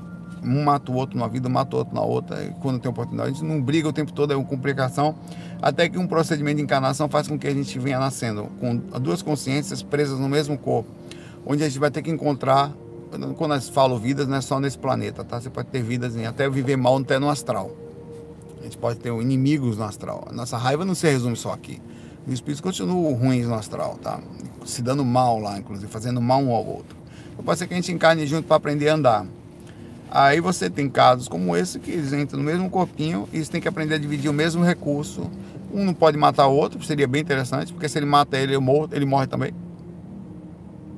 [0.43, 2.53] Um mata o outro numa vida, mata o outro na outra.
[2.62, 5.15] quando tem oportunidade, a gente não briga o tempo todo, é uma complicação.
[5.62, 9.21] Até que um procedimento de encarnação faz com que a gente venha nascendo com duas
[9.21, 10.89] consciências presas no mesmo corpo
[11.45, 12.73] onde a gente vai ter que encontrar,
[13.10, 15.39] quando nós falo vidas, não é só nesse planeta, tá?
[15.39, 17.71] Você pode ter vidas em até viver mal até no astral.
[18.60, 20.25] A gente pode ter inimigos no astral.
[20.29, 21.82] A nossa raiva não se resume só aqui.
[22.25, 24.19] Os espíritos continuam ruins no astral, tá?
[24.65, 26.95] Se dando mal lá, inclusive, fazendo mal um ao outro.
[27.34, 29.25] Então pode ser que a gente encarne junto para aprender a andar.
[30.10, 33.60] Aí você tem casos como esse que eles entram no mesmo corpinho e eles têm
[33.60, 35.29] que aprender a dividir o mesmo recurso.
[35.73, 38.53] Um não pode matar o outro, seria bem interessante, porque se ele mata ele,
[38.91, 39.53] ele morre também.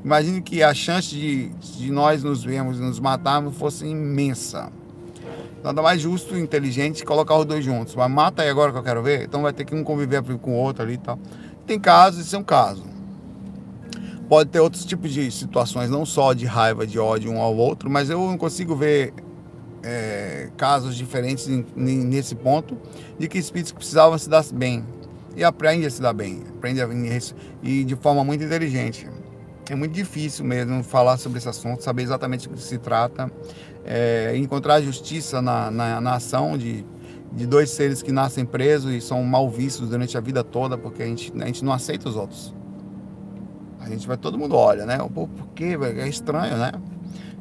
[0.06, 4.72] Imagine que a chance de, de nós nos vermos nos matarmos fosse imensa.
[5.64, 7.96] Nada mais justo e inteligente colocar os dois juntos.
[7.96, 9.24] Mas mata aí agora que eu quero ver.
[9.24, 11.18] Então vai ter que um conviver com o outro ali e tal.
[11.66, 12.84] Tem casos, isso é um caso.
[14.30, 17.90] Pode ter outros tipos de situações, não só de raiva, de ódio um ao outro,
[17.90, 19.12] mas eu não consigo ver
[19.82, 22.78] é, casos diferentes nesse ponto
[23.18, 24.86] de que espíritos precisavam se dar bem.
[25.36, 26.88] E aprende a se dar bem, aprende a
[27.64, 29.15] e de forma muito inteligente
[29.74, 33.32] é muito difícil mesmo falar sobre esse assunto, saber exatamente do que se trata,
[33.84, 36.86] é, encontrar justiça na, na, na, ação de,
[37.32, 41.04] de dois seres que nascem presos e são mal vistos durante a vida toda, porque
[41.04, 42.54] a gente, a gente não aceita os outros.
[43.80, 44.98] A gente vai, todo mundo olha, né?
[45.14, 45.78] Pô, por quê?
[45.98, 46.72] É estranho, né?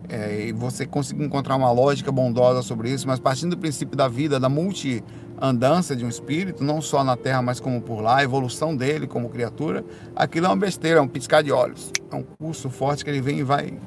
[0.08, 4.06] É, e você conseguir encontrar uma lógica bondosa sobre isso, mas partindo do princípio da
[4.06, 5.02] vida, da multi
[5.40, 9.07] andança de um espírito, não só na Terra, mas como por lá, a evolução dele
[9.07, 11.90] como criatura, aquilo é uma besteira, é um piscar de olhos.
[12.11, 13.79] É um curso forte que ele vem e vai.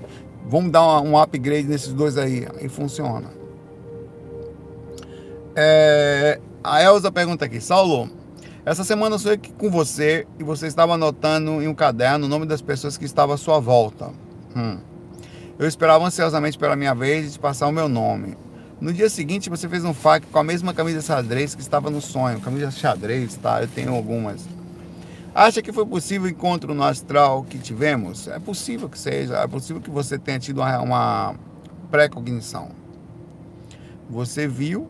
[0.47, 2.47] Vamos dar um upgrade nesses dois aí.
[2.61, 3.29] E funciona.
[5.55, 8.09] É, a Elza pergunta aqui, Saulo,
[8.65, 12.29] essa semana eu sou aqui com você e você estava anotando em um caderno o
[12.29, 14.11] nome das pessoas que estavam à sua volta.
[14.55, 14.77] Hum.
[15.57, 18.37] Eu esperava ansiosamente pela minha vez de passar o meu nome.
[18.79, 21.99] No dia seguinte, você fez um fac com a mesma camisa xadrez que estava no
[21.99, 22.39] sonho.
[22.39, 23.61] Camisa xadrez, tá?
[23.61, 24.47] Eu tenho algumas.
[25.33, 28.27] Acha que foi possível o encontro no astral que tivemos?
[28.27, 29.37] É possível que seja.
[29.37, 31.35] É possível que você tenha tido uma, uma
[31.89, 32.69] pré-cognição.
[34.07, 34.87] Você viu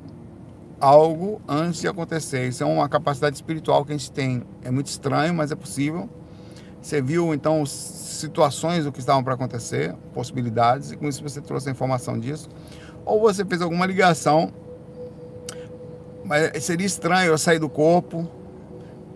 [0.81, 2.45] algo antes de acontecer.
[2.45, 4.43] Isso é uma capacidade espiritual que a gente tem.
[4.65, 6.09] É muito estranho, mas é possível.
[6.81, 11.69] Você viu, então, situações do que estavam para acontecer, possibilidades, e com isso você trouxe
[11.69, 12.49] a informação disso
[13.07, 14.51] ou você fez alguma ligação.
[16.23, 18.27] Mas seria estranho eu sair do corpo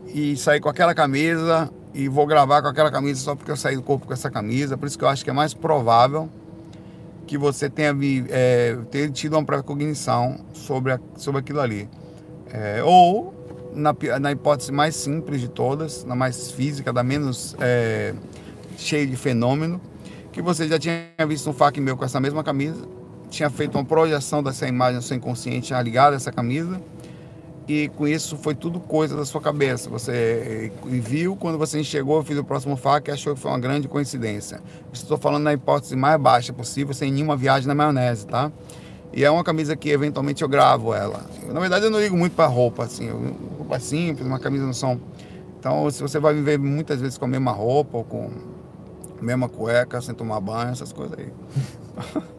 [0.08, 3.76] e sair com aquela camisa e vou gravar com aquela camisa só porque eu saí
[3.76, 4.78] do corpo com essa camisa.
[4.78, 6.30] Por isso que eu acho que é mais provável
[7.28, 7.96] que você tenha
[8.30, 11.90] é, ter tido uma precognição sobre, a, sobre aquilo ali.
[12.54, 13.34] É, ou,
[13.74, 18.14] na, na hipótese mais simples de todas, na mais física, da menos é,
[18.78, 19.80] cheia de fenômeno,
[20.32, 22.86] que você já tinha visto um fac meu com essa mesma camisa
[23.32, 26.80] tinha feito uma projeção dessa imagem no seu inconsciente ligada a essa camisa
[27.68, 29.90] e com isso foi tudo coisa da sua cabeça.
[29.90, 33.60] Você eh, viu quando você enxergou, fez o próximo fac e achou que foi uma
[33.60, 34.60] grande coincidência.
[34.92, 38.52] Estou falando na hipótese mais baixa possível, sem nenhuma viagem na maionese, tá?
[39.14, 41.26] E é uma camisa que eventualmente eu gravo ela.
[41.48, 44.74] Na verdade eu não ligo muito para roupa, assim, eu, roupa simples, uma camisa no
[44.74, 45.00] som.
[45.58, 48.30] Então se você vai viver muitas vezes com a mesma roupa ou com
[49.18, 51.32] a mesma cueca, sem tomar banho, essas coisas aí.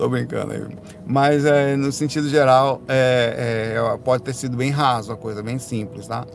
[0.00, 0.66] Tô brincando aí.
[1.06, 5.58] Mas é, no sentido geral, é, é, pode ter sido bem raso a coisa, bem
[5.58, 6.26] simples, tá?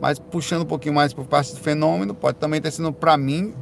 [0.00, 3.54] Mas puxando um pouquinho mais por parte do fenômeno, pode também ter sido para mim,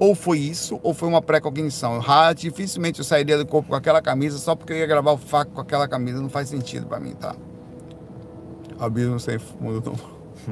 [0.00, 2.00] ou foi isso, ou foi uma pré-cognição.
[2.34, 5.52] Dificilmente eu sairia do corpo com aquela camisa só porque eu ia gravar o faco
[5.52, 7.36] com aquela camisa, não faz sentido para mim, tá?
[8.76, 9.92] Abismo sem fundo.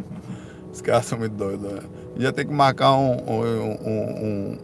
[0.72, 1.80] Os caras são muito doidos, né?
[2.18, 4.59] Ia ter que marcar um, um, um, um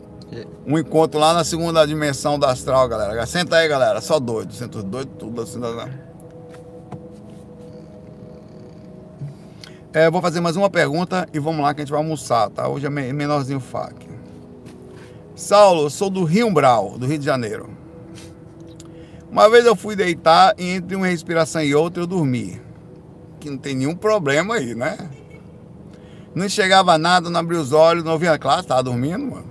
[0.79, 3.27] encontro lá na segunda dimensão da astral, galera.
[3.27, 4.01] Senta aí, galera.
[4.01, 4.53] Só doido.
[4.53, 5.61] Senta doido, tudo assim.
[9.93, 12.69] É, vou fazer mais uma pergunta e vamos lá que a gente vai almoçar, tá?
[12.69, 14.09] Hoje é menorzinho FAC.
[15.35, 17.71] Saulo, sou do Rio Umbral, do Rio de Janeiro.
[19.29, 22.61] Uma vez eu fui deitar e entre uma respiração e outra eu dormi.
[23.41, 24.97] Que não tem nenhum problema aí, né?
[26.35, 28.39] Não enxergava nada, não abria os olhos, não ouvia.
[28.39, 29.50] Claro, tava dormindo, mano.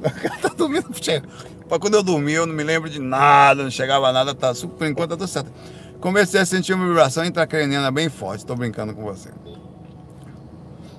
[0.40, 0.88] tá dormindo.
[1.78, 5.10] Quando eu dormi, eu não me lembro de nada, não chegava nada, tá, por enquanto
[5.10, 5.52] tá tudo certo.
[6.00, 8.40] Comecei a sentir uma vibração intracraniana bem forte.
[8.40, 9.28] Estou brincando com você.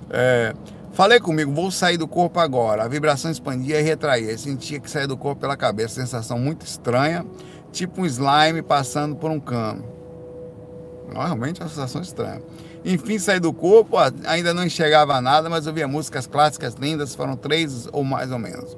[0.08, 0.54] É,
[0.92, 2.84] falei comigo, vou sair do corpo agora.
[2.84, 4.36] A vibração expandia e retraía.
[4.38, 5.96] sentia que saía do corpo pela cabeça.
[5.96, 7.26] Sensação muito estranha,
[7.72, 9.84] tipo um slime passando por um cano.
[11.12, 12.40] Realmente é uma sensação estranha.
[12.84, 13.96] Enfim, saí do corpo,
[14.26, 18.76] ainda não enxergava nada, mas ouvia músicas clássicas lindas, foram três ou mais ou menos.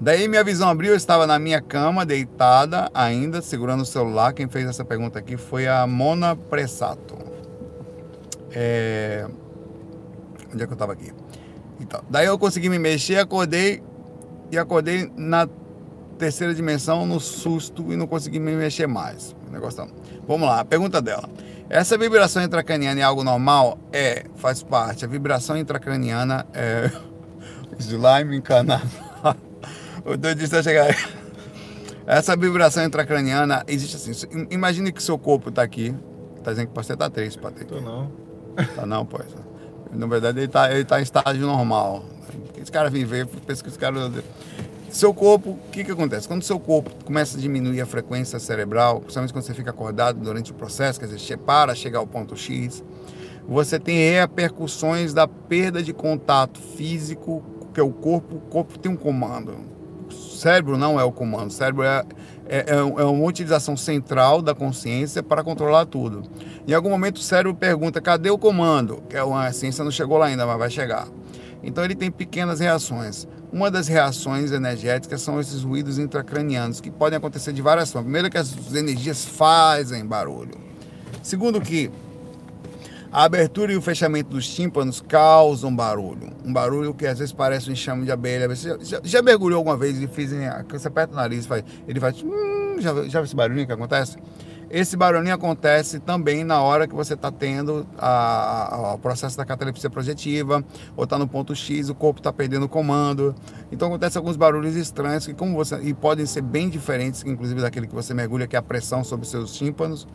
[0.00, 4.32] Daí minha visão abriu, eu estava na minha cama, deitada ainda, segurando o celular.
[4.32, 7.18] Quem fez essa pergunta aqui foi a Mona Pressato.
[8.50, 9.26] É...
[10.52, 11.12] Onde é que eu estava aqui?
[11.78, 13.82] Então, daí eu consegui me mexer, acordei
[14.50, 15.46] e acordei na
[16.18, 19.36] terceira dimensão no susto e não consegui me mexer mais.
[19.50, 19.92] Negócio tá...
[20.26, 21.28] Vamos lá, a pergunta dela.
[21.68, 23.78] Essa vibração intracraniana é algo normal?
[23.92, 25.04] É, faz parte.
[25.04, 26.90] A vibração intracraniana é
[27.78, 29.09] slime encanado.
[30.04, 30.96] O doidista chegar.
[32.06, 34.46] Essa vibração intracraniana existe assim.
[34.50, 35.94] Imagine que seu corpo está aqui.
[36.42, 37.66] Tá dizendo que você tá triste, Patrick.
[37.66, 38.10] Tô não.
[38.74, 39.26] Tá não, pois.
[39.92, 42.04] Na verdade, ele tá, ele tá em estágio normal.
[42.60, 44.10] Esse cara vem ver, pensa que esse cara.
[44.90, 46.26] Seu corpo, o que, que acontece?
[46.26, 50.50] Quando seu corpo começa a diminuir a frequência cerebral, principalmente quando você fica acordado durante
[50.50, 52.82] o processo, quer dizer, para chegar ao ponto X,
[53.46, 57.40] você tem repercussões da perda de contato físico,
[57.72, 59.69] que é o corpo, o corpo tem um comando
[60.40, 62.04] cérebro não é o comando, o cérebro é,
[62.48, 66.22] é, é, é uma utilização central da consciência para controlar tudo.
[66.66, 69.02] Em algum momento o cérebro pergunta: cadê o comando?
[69.08, 71.06] Que é uma a ciência não chegou lá ainda, mas vai chegar.
[71.62, 73.28] Então ele tem pequenas reações.
[73.52, 78.06] Uma das reações energéticas são esses ruídos intracranianos, que podem acontecer de várias formas.
[78.06, 80.54] Primeiro que as energias fazem barulho.
[81.22, 81.90] Segundo que
[83.12, 86.30] a abertura e o fechamento dos tímpanos causam barulho.
[86.44, 88.48] Um barulho que às vezes parece um enxame de abelha.
[88.48, 90.30] Você já, já mergulhou alguma vez e fez.
[90.70, 92.22] Você aperta o nariz, faz, ele faz.
[92.22, 94.16] Hum, já, já viu esse barulhinho que acontece?
[94.70, 97.84] Esse barulhinho acontece também na hora que você está tendo
[98.94, 100.64] o processo da catalepsia projetiva,
[100.96, 103.34] ou está no ponto X, o corpo está perdendo o comando.
[103.72, 107.88] Então acontece alguns barulhos estranhos que como você e podem ser bem diferentes, inclusive daquele
[107.88, 110.06] que você mergulha, que é a pressão sobre seus tímpanos.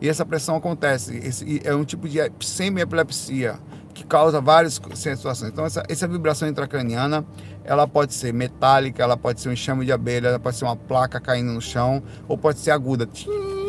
[0.00, 1.16] E essa pressão acontece.
[1.18, 3.60] Esse, é um tipo de semi-epilepsia
[3.94, 5.52] que causa várias situações.
[5.52, 7.24] Então essa, essa vibração intracraniana,
[7.62, 10.74] ela pode ser metálica, ela pode ser um enxame de abelha, ela pode ser uma
[10.74, 13.06] placa caindo no chão, ou pode ser aguda.
[13.06, 13.59] Tchim!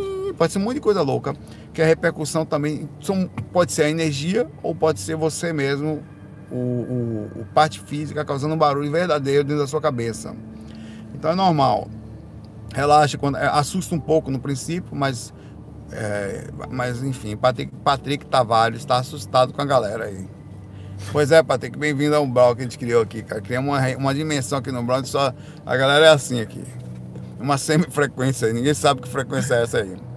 [0.42, 1.36] Pode ser um monte de coisa louca,
[1.72, 6.02] que a repercussão também são, pode ser a energia ou pode ser você mesmo,
[6.52, 10.36] o, o, o parte física, causando um barulho verdadeiro dentro da sua cabeça.
[11.14, 11.88] Então é normal.
[12.74, 15.32] Relaxa, quando, é, assusta um pouco no princípio, mas,
[15.92, 20.28] é, mas enfim, Patrick, Patrick Tavares está assustado com a galera aí.
[21.12, 23.42] Pois é, Patrick, bem-vindo ao Umbral que a gente criou aqui, cara.
[23.42, 26.64] Criamos uma, uma dimensão aqui no Umbral, só a galera é assim aqui.
[27.40, 30.11] Uma semi-frequência, ninguém sabe que frequência é essa aí.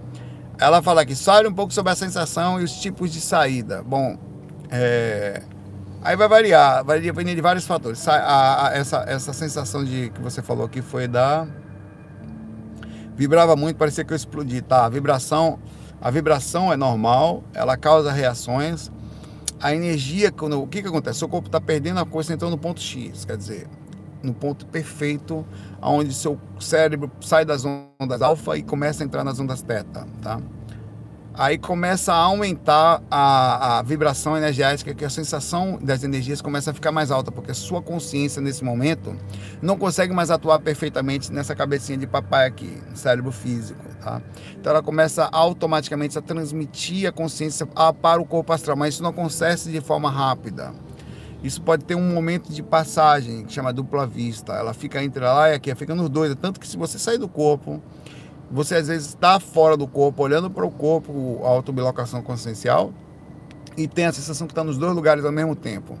[0.57, 3.83] Ela fala aqui, fale um pouco sobre a sensação e os tipos de saída.
[3.83, 4.17] Bom,
[4.69, 5.41] é,
[6.01, 8.07] aí vai variar, vai depender de vários fatores.
[8.07, 11.45] A, a, essa, essa sensação de que você falou aqui foi da.
[13.15, 14.61] Vibrava muito, parecia que eu explodi.
[14.61, 15.59] Tá, a vibração,
[16.01, 18.91] a vibração é normal, ela causa reações.
[19.61, 21.23] A energia, quando, o que, que acontece?
[21.23, 23.67] O corpo está perdendo a coisa, entrando no ponto X, quer dizer,
[24.25, 25.45] no ponto perfeito,
[25.81, 30.41] onde seu cérebro sai das ondas alfa e começa a entrar nas ondas teta, tá?
[31.37, 36.73] Aí começa a aumentar a, a vibração energética, que a sensação das energias começa a
[36.73, 39.13] ficar mais alta, porque sua consciência nesse momento
[39.61, 44.21] não consegue mais atuar perfeitamente nessa cabecinha de papai aqui, no cérebro físico, tá?
[44.57, 47.67] Então ela começa automaticamente a transmitir a consciência
[48.01, 50.73] para o corpo astral, mas isso não acontece de forma rápida.
[51.43, 54.53] Isso pode ter um momento de passagem, que chama dupla vista.
[54.53, 56.33] Ela fica entre lá e aqui, fica nos dois.
[56.35, 57.81] Tanto que se você sair do corpo,
[58.49, 62.91] você às vezes está fora do corpo, olhando para o corpo, a autobilocação consciencial,
[63.77, 65.97] e tem a sensação que está nos dois lugares ao mesmo tempo.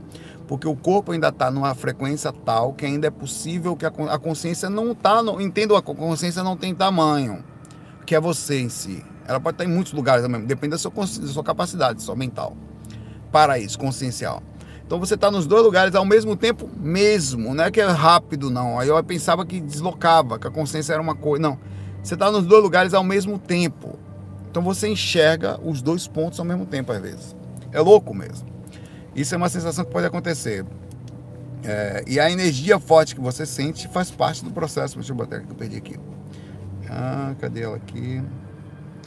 [0.47, 4.69] Porque o corpo ainda está numa frequência tal que ainda é possível que a consciência
[4.69, 5.21] não está.
[5.39, 7.43] Entendo, a consciência não tem tamanho,
[8.05, 9.03] que é você em si.
[9.27, 12.55] Ela pode estar em muitos lugares também, depende da sua, da sua capacidade, sua mental.
[13.31, 14.41] Para isso, consciencial.
[14.85, 17.55] Então você está nos dois lugares ao mesmo tempo, mesmo.
[17.55, 18.79] Não é que é rápido, não.
[18.79, 21.41] Aí eu pensava que deslocava, que a consciência era uma coisa.
[21.41, 21.59] Não.
[22.03, 23.97] Você está nos dois lugares ao mesmo tempo.
[24.49, 27.35] Então você enxerga os dois pontos ao mesmo tempo, às vezes.
[27.71, 28.47] É louco mesmo.
[29.15, 30.63] Isso é uma sensação que pode acontecer.
[31.63, 34.95] É, e a energia forte que você sente faz parte do processo.
[34.95, 35.99] Deixa eu botar aqui que eu perdi aqui.
[36.87, 38.21] Ah, cadê ela aqui?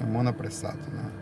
[0.01, 1.13] É monoapressado, né?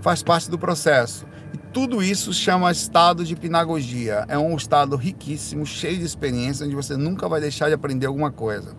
[0.00, 1.26] Faz parte do processo.
[1.72, 4.24] Tudo isso chama estado de pinagogia.
[4.28, 8.30] É um estado riquíssimo, cheio de experiência, onde você nunca vai deixar de aprender alguma
[8.30, 8.74] coisa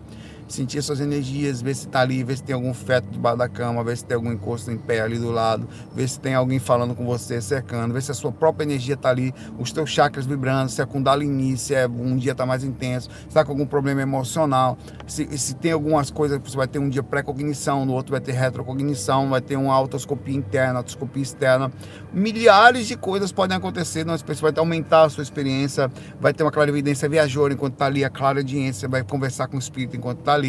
[0.52, 3.84] sentir suas energias, ver se está ali, ver se tem algum feto debaixo da cama,
[3.84, 6.94] ver se tem algum encosto em pé ali do lado, ver se tem alguém falando
[6.94, 10.70] com você, cercando, ver se a sua própria energia está ali, os teus chakras vibrando,
[10.70, 14.02] se a Kundalini, se é um dia está mais intenso, se está com algum problema
[14.02, 14.76] emocional,
[15.06, 18.32] se, se tem algumas coisas, você vai ter um dia pré-cognição, no outro vai ter
[18.32, 21.72] retrocognição, vai ter uma autoscopia interna, autoscopia externa,
[22.12, 25.90] milhares de coisas podem acontecer, você vai aumentar a sua experiência,
[26.20, 29.58] vai ter uma clarividência viajora enquanto está ali, a clara audiência, vai conversar com o
[29.58, 30.39] espírito enquanto está ali,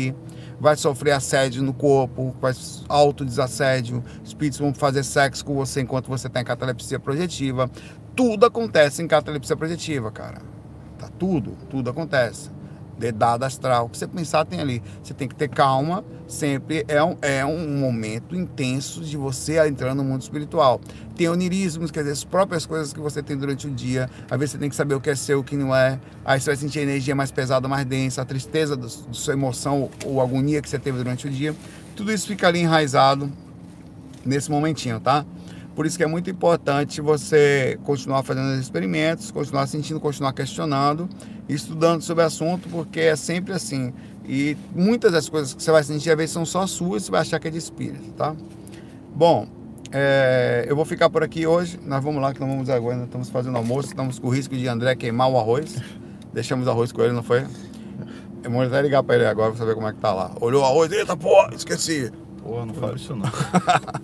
[0.59, 2.53] vai sofrer assédio no corpo, vai
[2.87, 7.69] autodesassédio, espíritos vão fazer sexo com você enquanto você está em catalepsia projetiva.
[8.15, 10.41] Tudo acontece em catalepsia projetiva, cara.
[10.97, 12.51] Tá tudo, tudo acontece
[12.97, 13.89] dedada astral.
[13.89, 14.81] Que você pensar tem ali.
[15.03, 19.95] Você tem que ter calma, sempre é um, é um momento intenso de você entrar
[19.95, 20.79] no mundo espiritual.
[21.15, 24.09] Tem onirismos, quer dizer, as próprias coisas que você tem durante o dia.
[24.29, 25.99] Às vezes você tem que saber o que é seu, o que não é.
[26.23, 29.89] Aí você vai sentir a energia mais pesada, mais densa, a tristeza da sua emoção
[30.05, 31.55] ou agonia que você teve durante o dia.
[31.95, 33.31] Tudo isso fica ali enraizado
[34.25, 35.25] nesse momentinho, tá?
[35.75, 41.07] Por isso que é muito importante você continuar fazendo os experimentos, continuar sentindo, continuar questionando,
[41.55, 43.93] estudando sobre o assunto, porque é sempre assim.
[44.25, 47.21] E muitas das coisas que você vai sentir, às vezes, são só suas, você vai
[47.21, 48.35] achar que é de espírito, tá?
[49.13, 49.47] Bom,
[49.91, 51.79] é, eu vou ficar por aqui hoje.
[51.85, 54.55] Nós vamos lá, que nós vamos agora, nós estamos fazendo almoço, estamos com o risco
[54.55, 55.75] de André queimar o arroz.
[56.33, 57.45] Deixamos o arroz com ele, não foi?
[58.43, 60.31] Eu vou até ligar para ele agora para saber como é que tá lá.
[60.39, 62.11] Olhou o arroz, eita, pô, esqueci.
[62.41, 63.29] Pô, não fala isso não.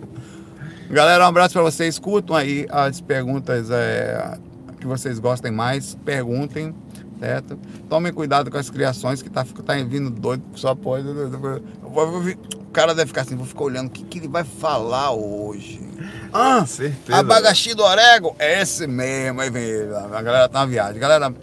[0.92, 1.98] Galera, um abraço para vocês.
[1.98, 4.38] Curtam aí as perguntas é,
[4.80, 5.96] que vocês gostem mais.
[6.06, 6.76] Perguntem,
[7.20, 7.58] certo?
[7.90, 11.08] Tomem cuidado com as criações que tá, tá vindo doido só pode.
[11.08, 15.82] O cara deve ficar assim, vou ficar olhando o que, que ele vai falar hoje.
[16.32, 17.20] Ah, certeza.
[17.20, 19.42] Abacaxi do Orego, é esse mesmo.
[19.42, 19.66] Aí vem,
[20.14, 21.00] a galera tá na viagem.
[21.00, 21.34] Galera,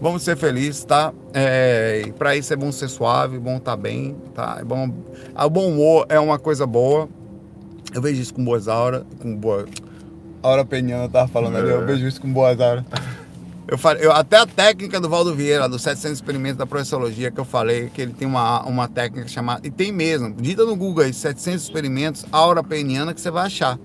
[0.00, 1.12] vamos ser felizes, tá?
[1.32, 4.56] É, para isso é bom ser suave, bom estar tá bem, tá?
[4.60, 4.92] É bom,
[5.34, 7.08] o bom humor é uma coisa boa,
[7.94, 9.66] eu vejo isso com boas auras, com boa.
[10.42, 11.84] Aura Peniana tava falando ali, eu é.
[11.84, 12.84] vejo isso com boas auras.
[13.70, 17.38] Eu falei, eu, até a técnica do Valdo Vieira, dos 700 experimentos da professologia, que
[17.38, 19.64] eu falei, que ele tem uma, uma técnica chamada.
[19.64, 20.34] E tem mesmo.
[20.34, 23.78] Dita no Google aí, 700 experimentos, aura peniana, que você vai achar.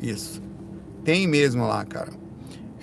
[0.00, 0.40] Isso.
[1.04, 2.12] Tem mesmo lá, cara.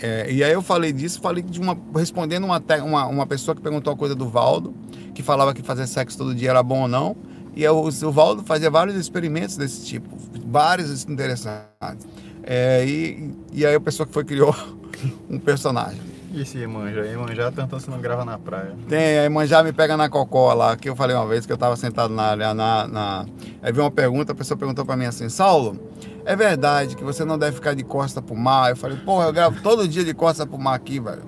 [0.02, 1.78] É, e aí eu falei disso, falei de uma.
[1.96, 4.76] respondendo uma, uma, uma pessoa que perguntou a coisa do Valdo,
[5.16, 7.16] que falava que fazer sexo todo dia era bom ou não.
[7.56, 10.10] E o, o Valdo fazia vários experimentos desse tipo,
[10.46, 12.06] vários interessantes.
[12.44, 14.54] É, e, e aí a pessoa que foi criou
[15.30, 16.17] um personagem.
[16.38, 17.04] E se Emanjá?
[17.08, 18.76] Emanjá tanto se não grava na praia.
[18.88, 21.56] Tem, a Emanjá me pega na cocó lá, que eu falei uma vez que eu
[21.56, 23.26] estava sentado na, na, na...
[23.60, 25.80] Aí veio uma pergunta, a pessoa perguntou para mim assim, Saulo,
[26.24, 28.70] é verdade que você não deve ficar de costa pro mar?
[28.70, 31.24] Eu falei, porra, eu gravo todo dia de costa pro mar aqui, velho.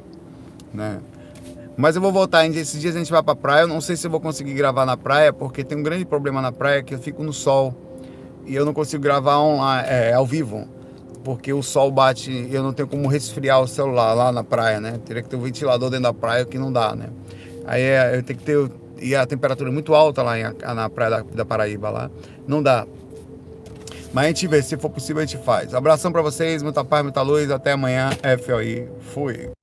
[0.71, 0.99] Né?
[1.75, 4.05] Mas eu vou voltar, esses dias a gente vai pra praia, eu não sei se
[4.05, 6.99] eu vou conseguir gravar na praia, porque tem um grande problema na praia que eu
[6.99, 7.73] fico no sol.
[8.45, 10.67] E eu não consigo gravar online, é, ao vivo,
[11.23, 14.99] porque o sol bate eu não tenho como resfriar o celular lá na praia, né?
[15.05, 17.09] Teria que ter um ventilador dentro da praia, que não dá, né?
[17.65, 18.71] Aí é, eu tenho que ter.
[19.01, 20.43] E a temperatura é muito alta lá em,
[20.75, 22.11] na praia da, da Paraíba lá.
[22.47, 22.85] Não dá.
[24.11, 25.73] Mas a gente vê, se for possível, a gente faz.
[25.73, 27.51] Abração para vocês, muita paz, muita luz.
[27.51, 28.09] Até amanhã.
[28.43, 28.89] FOI.
[29.13, 29.58] Fui.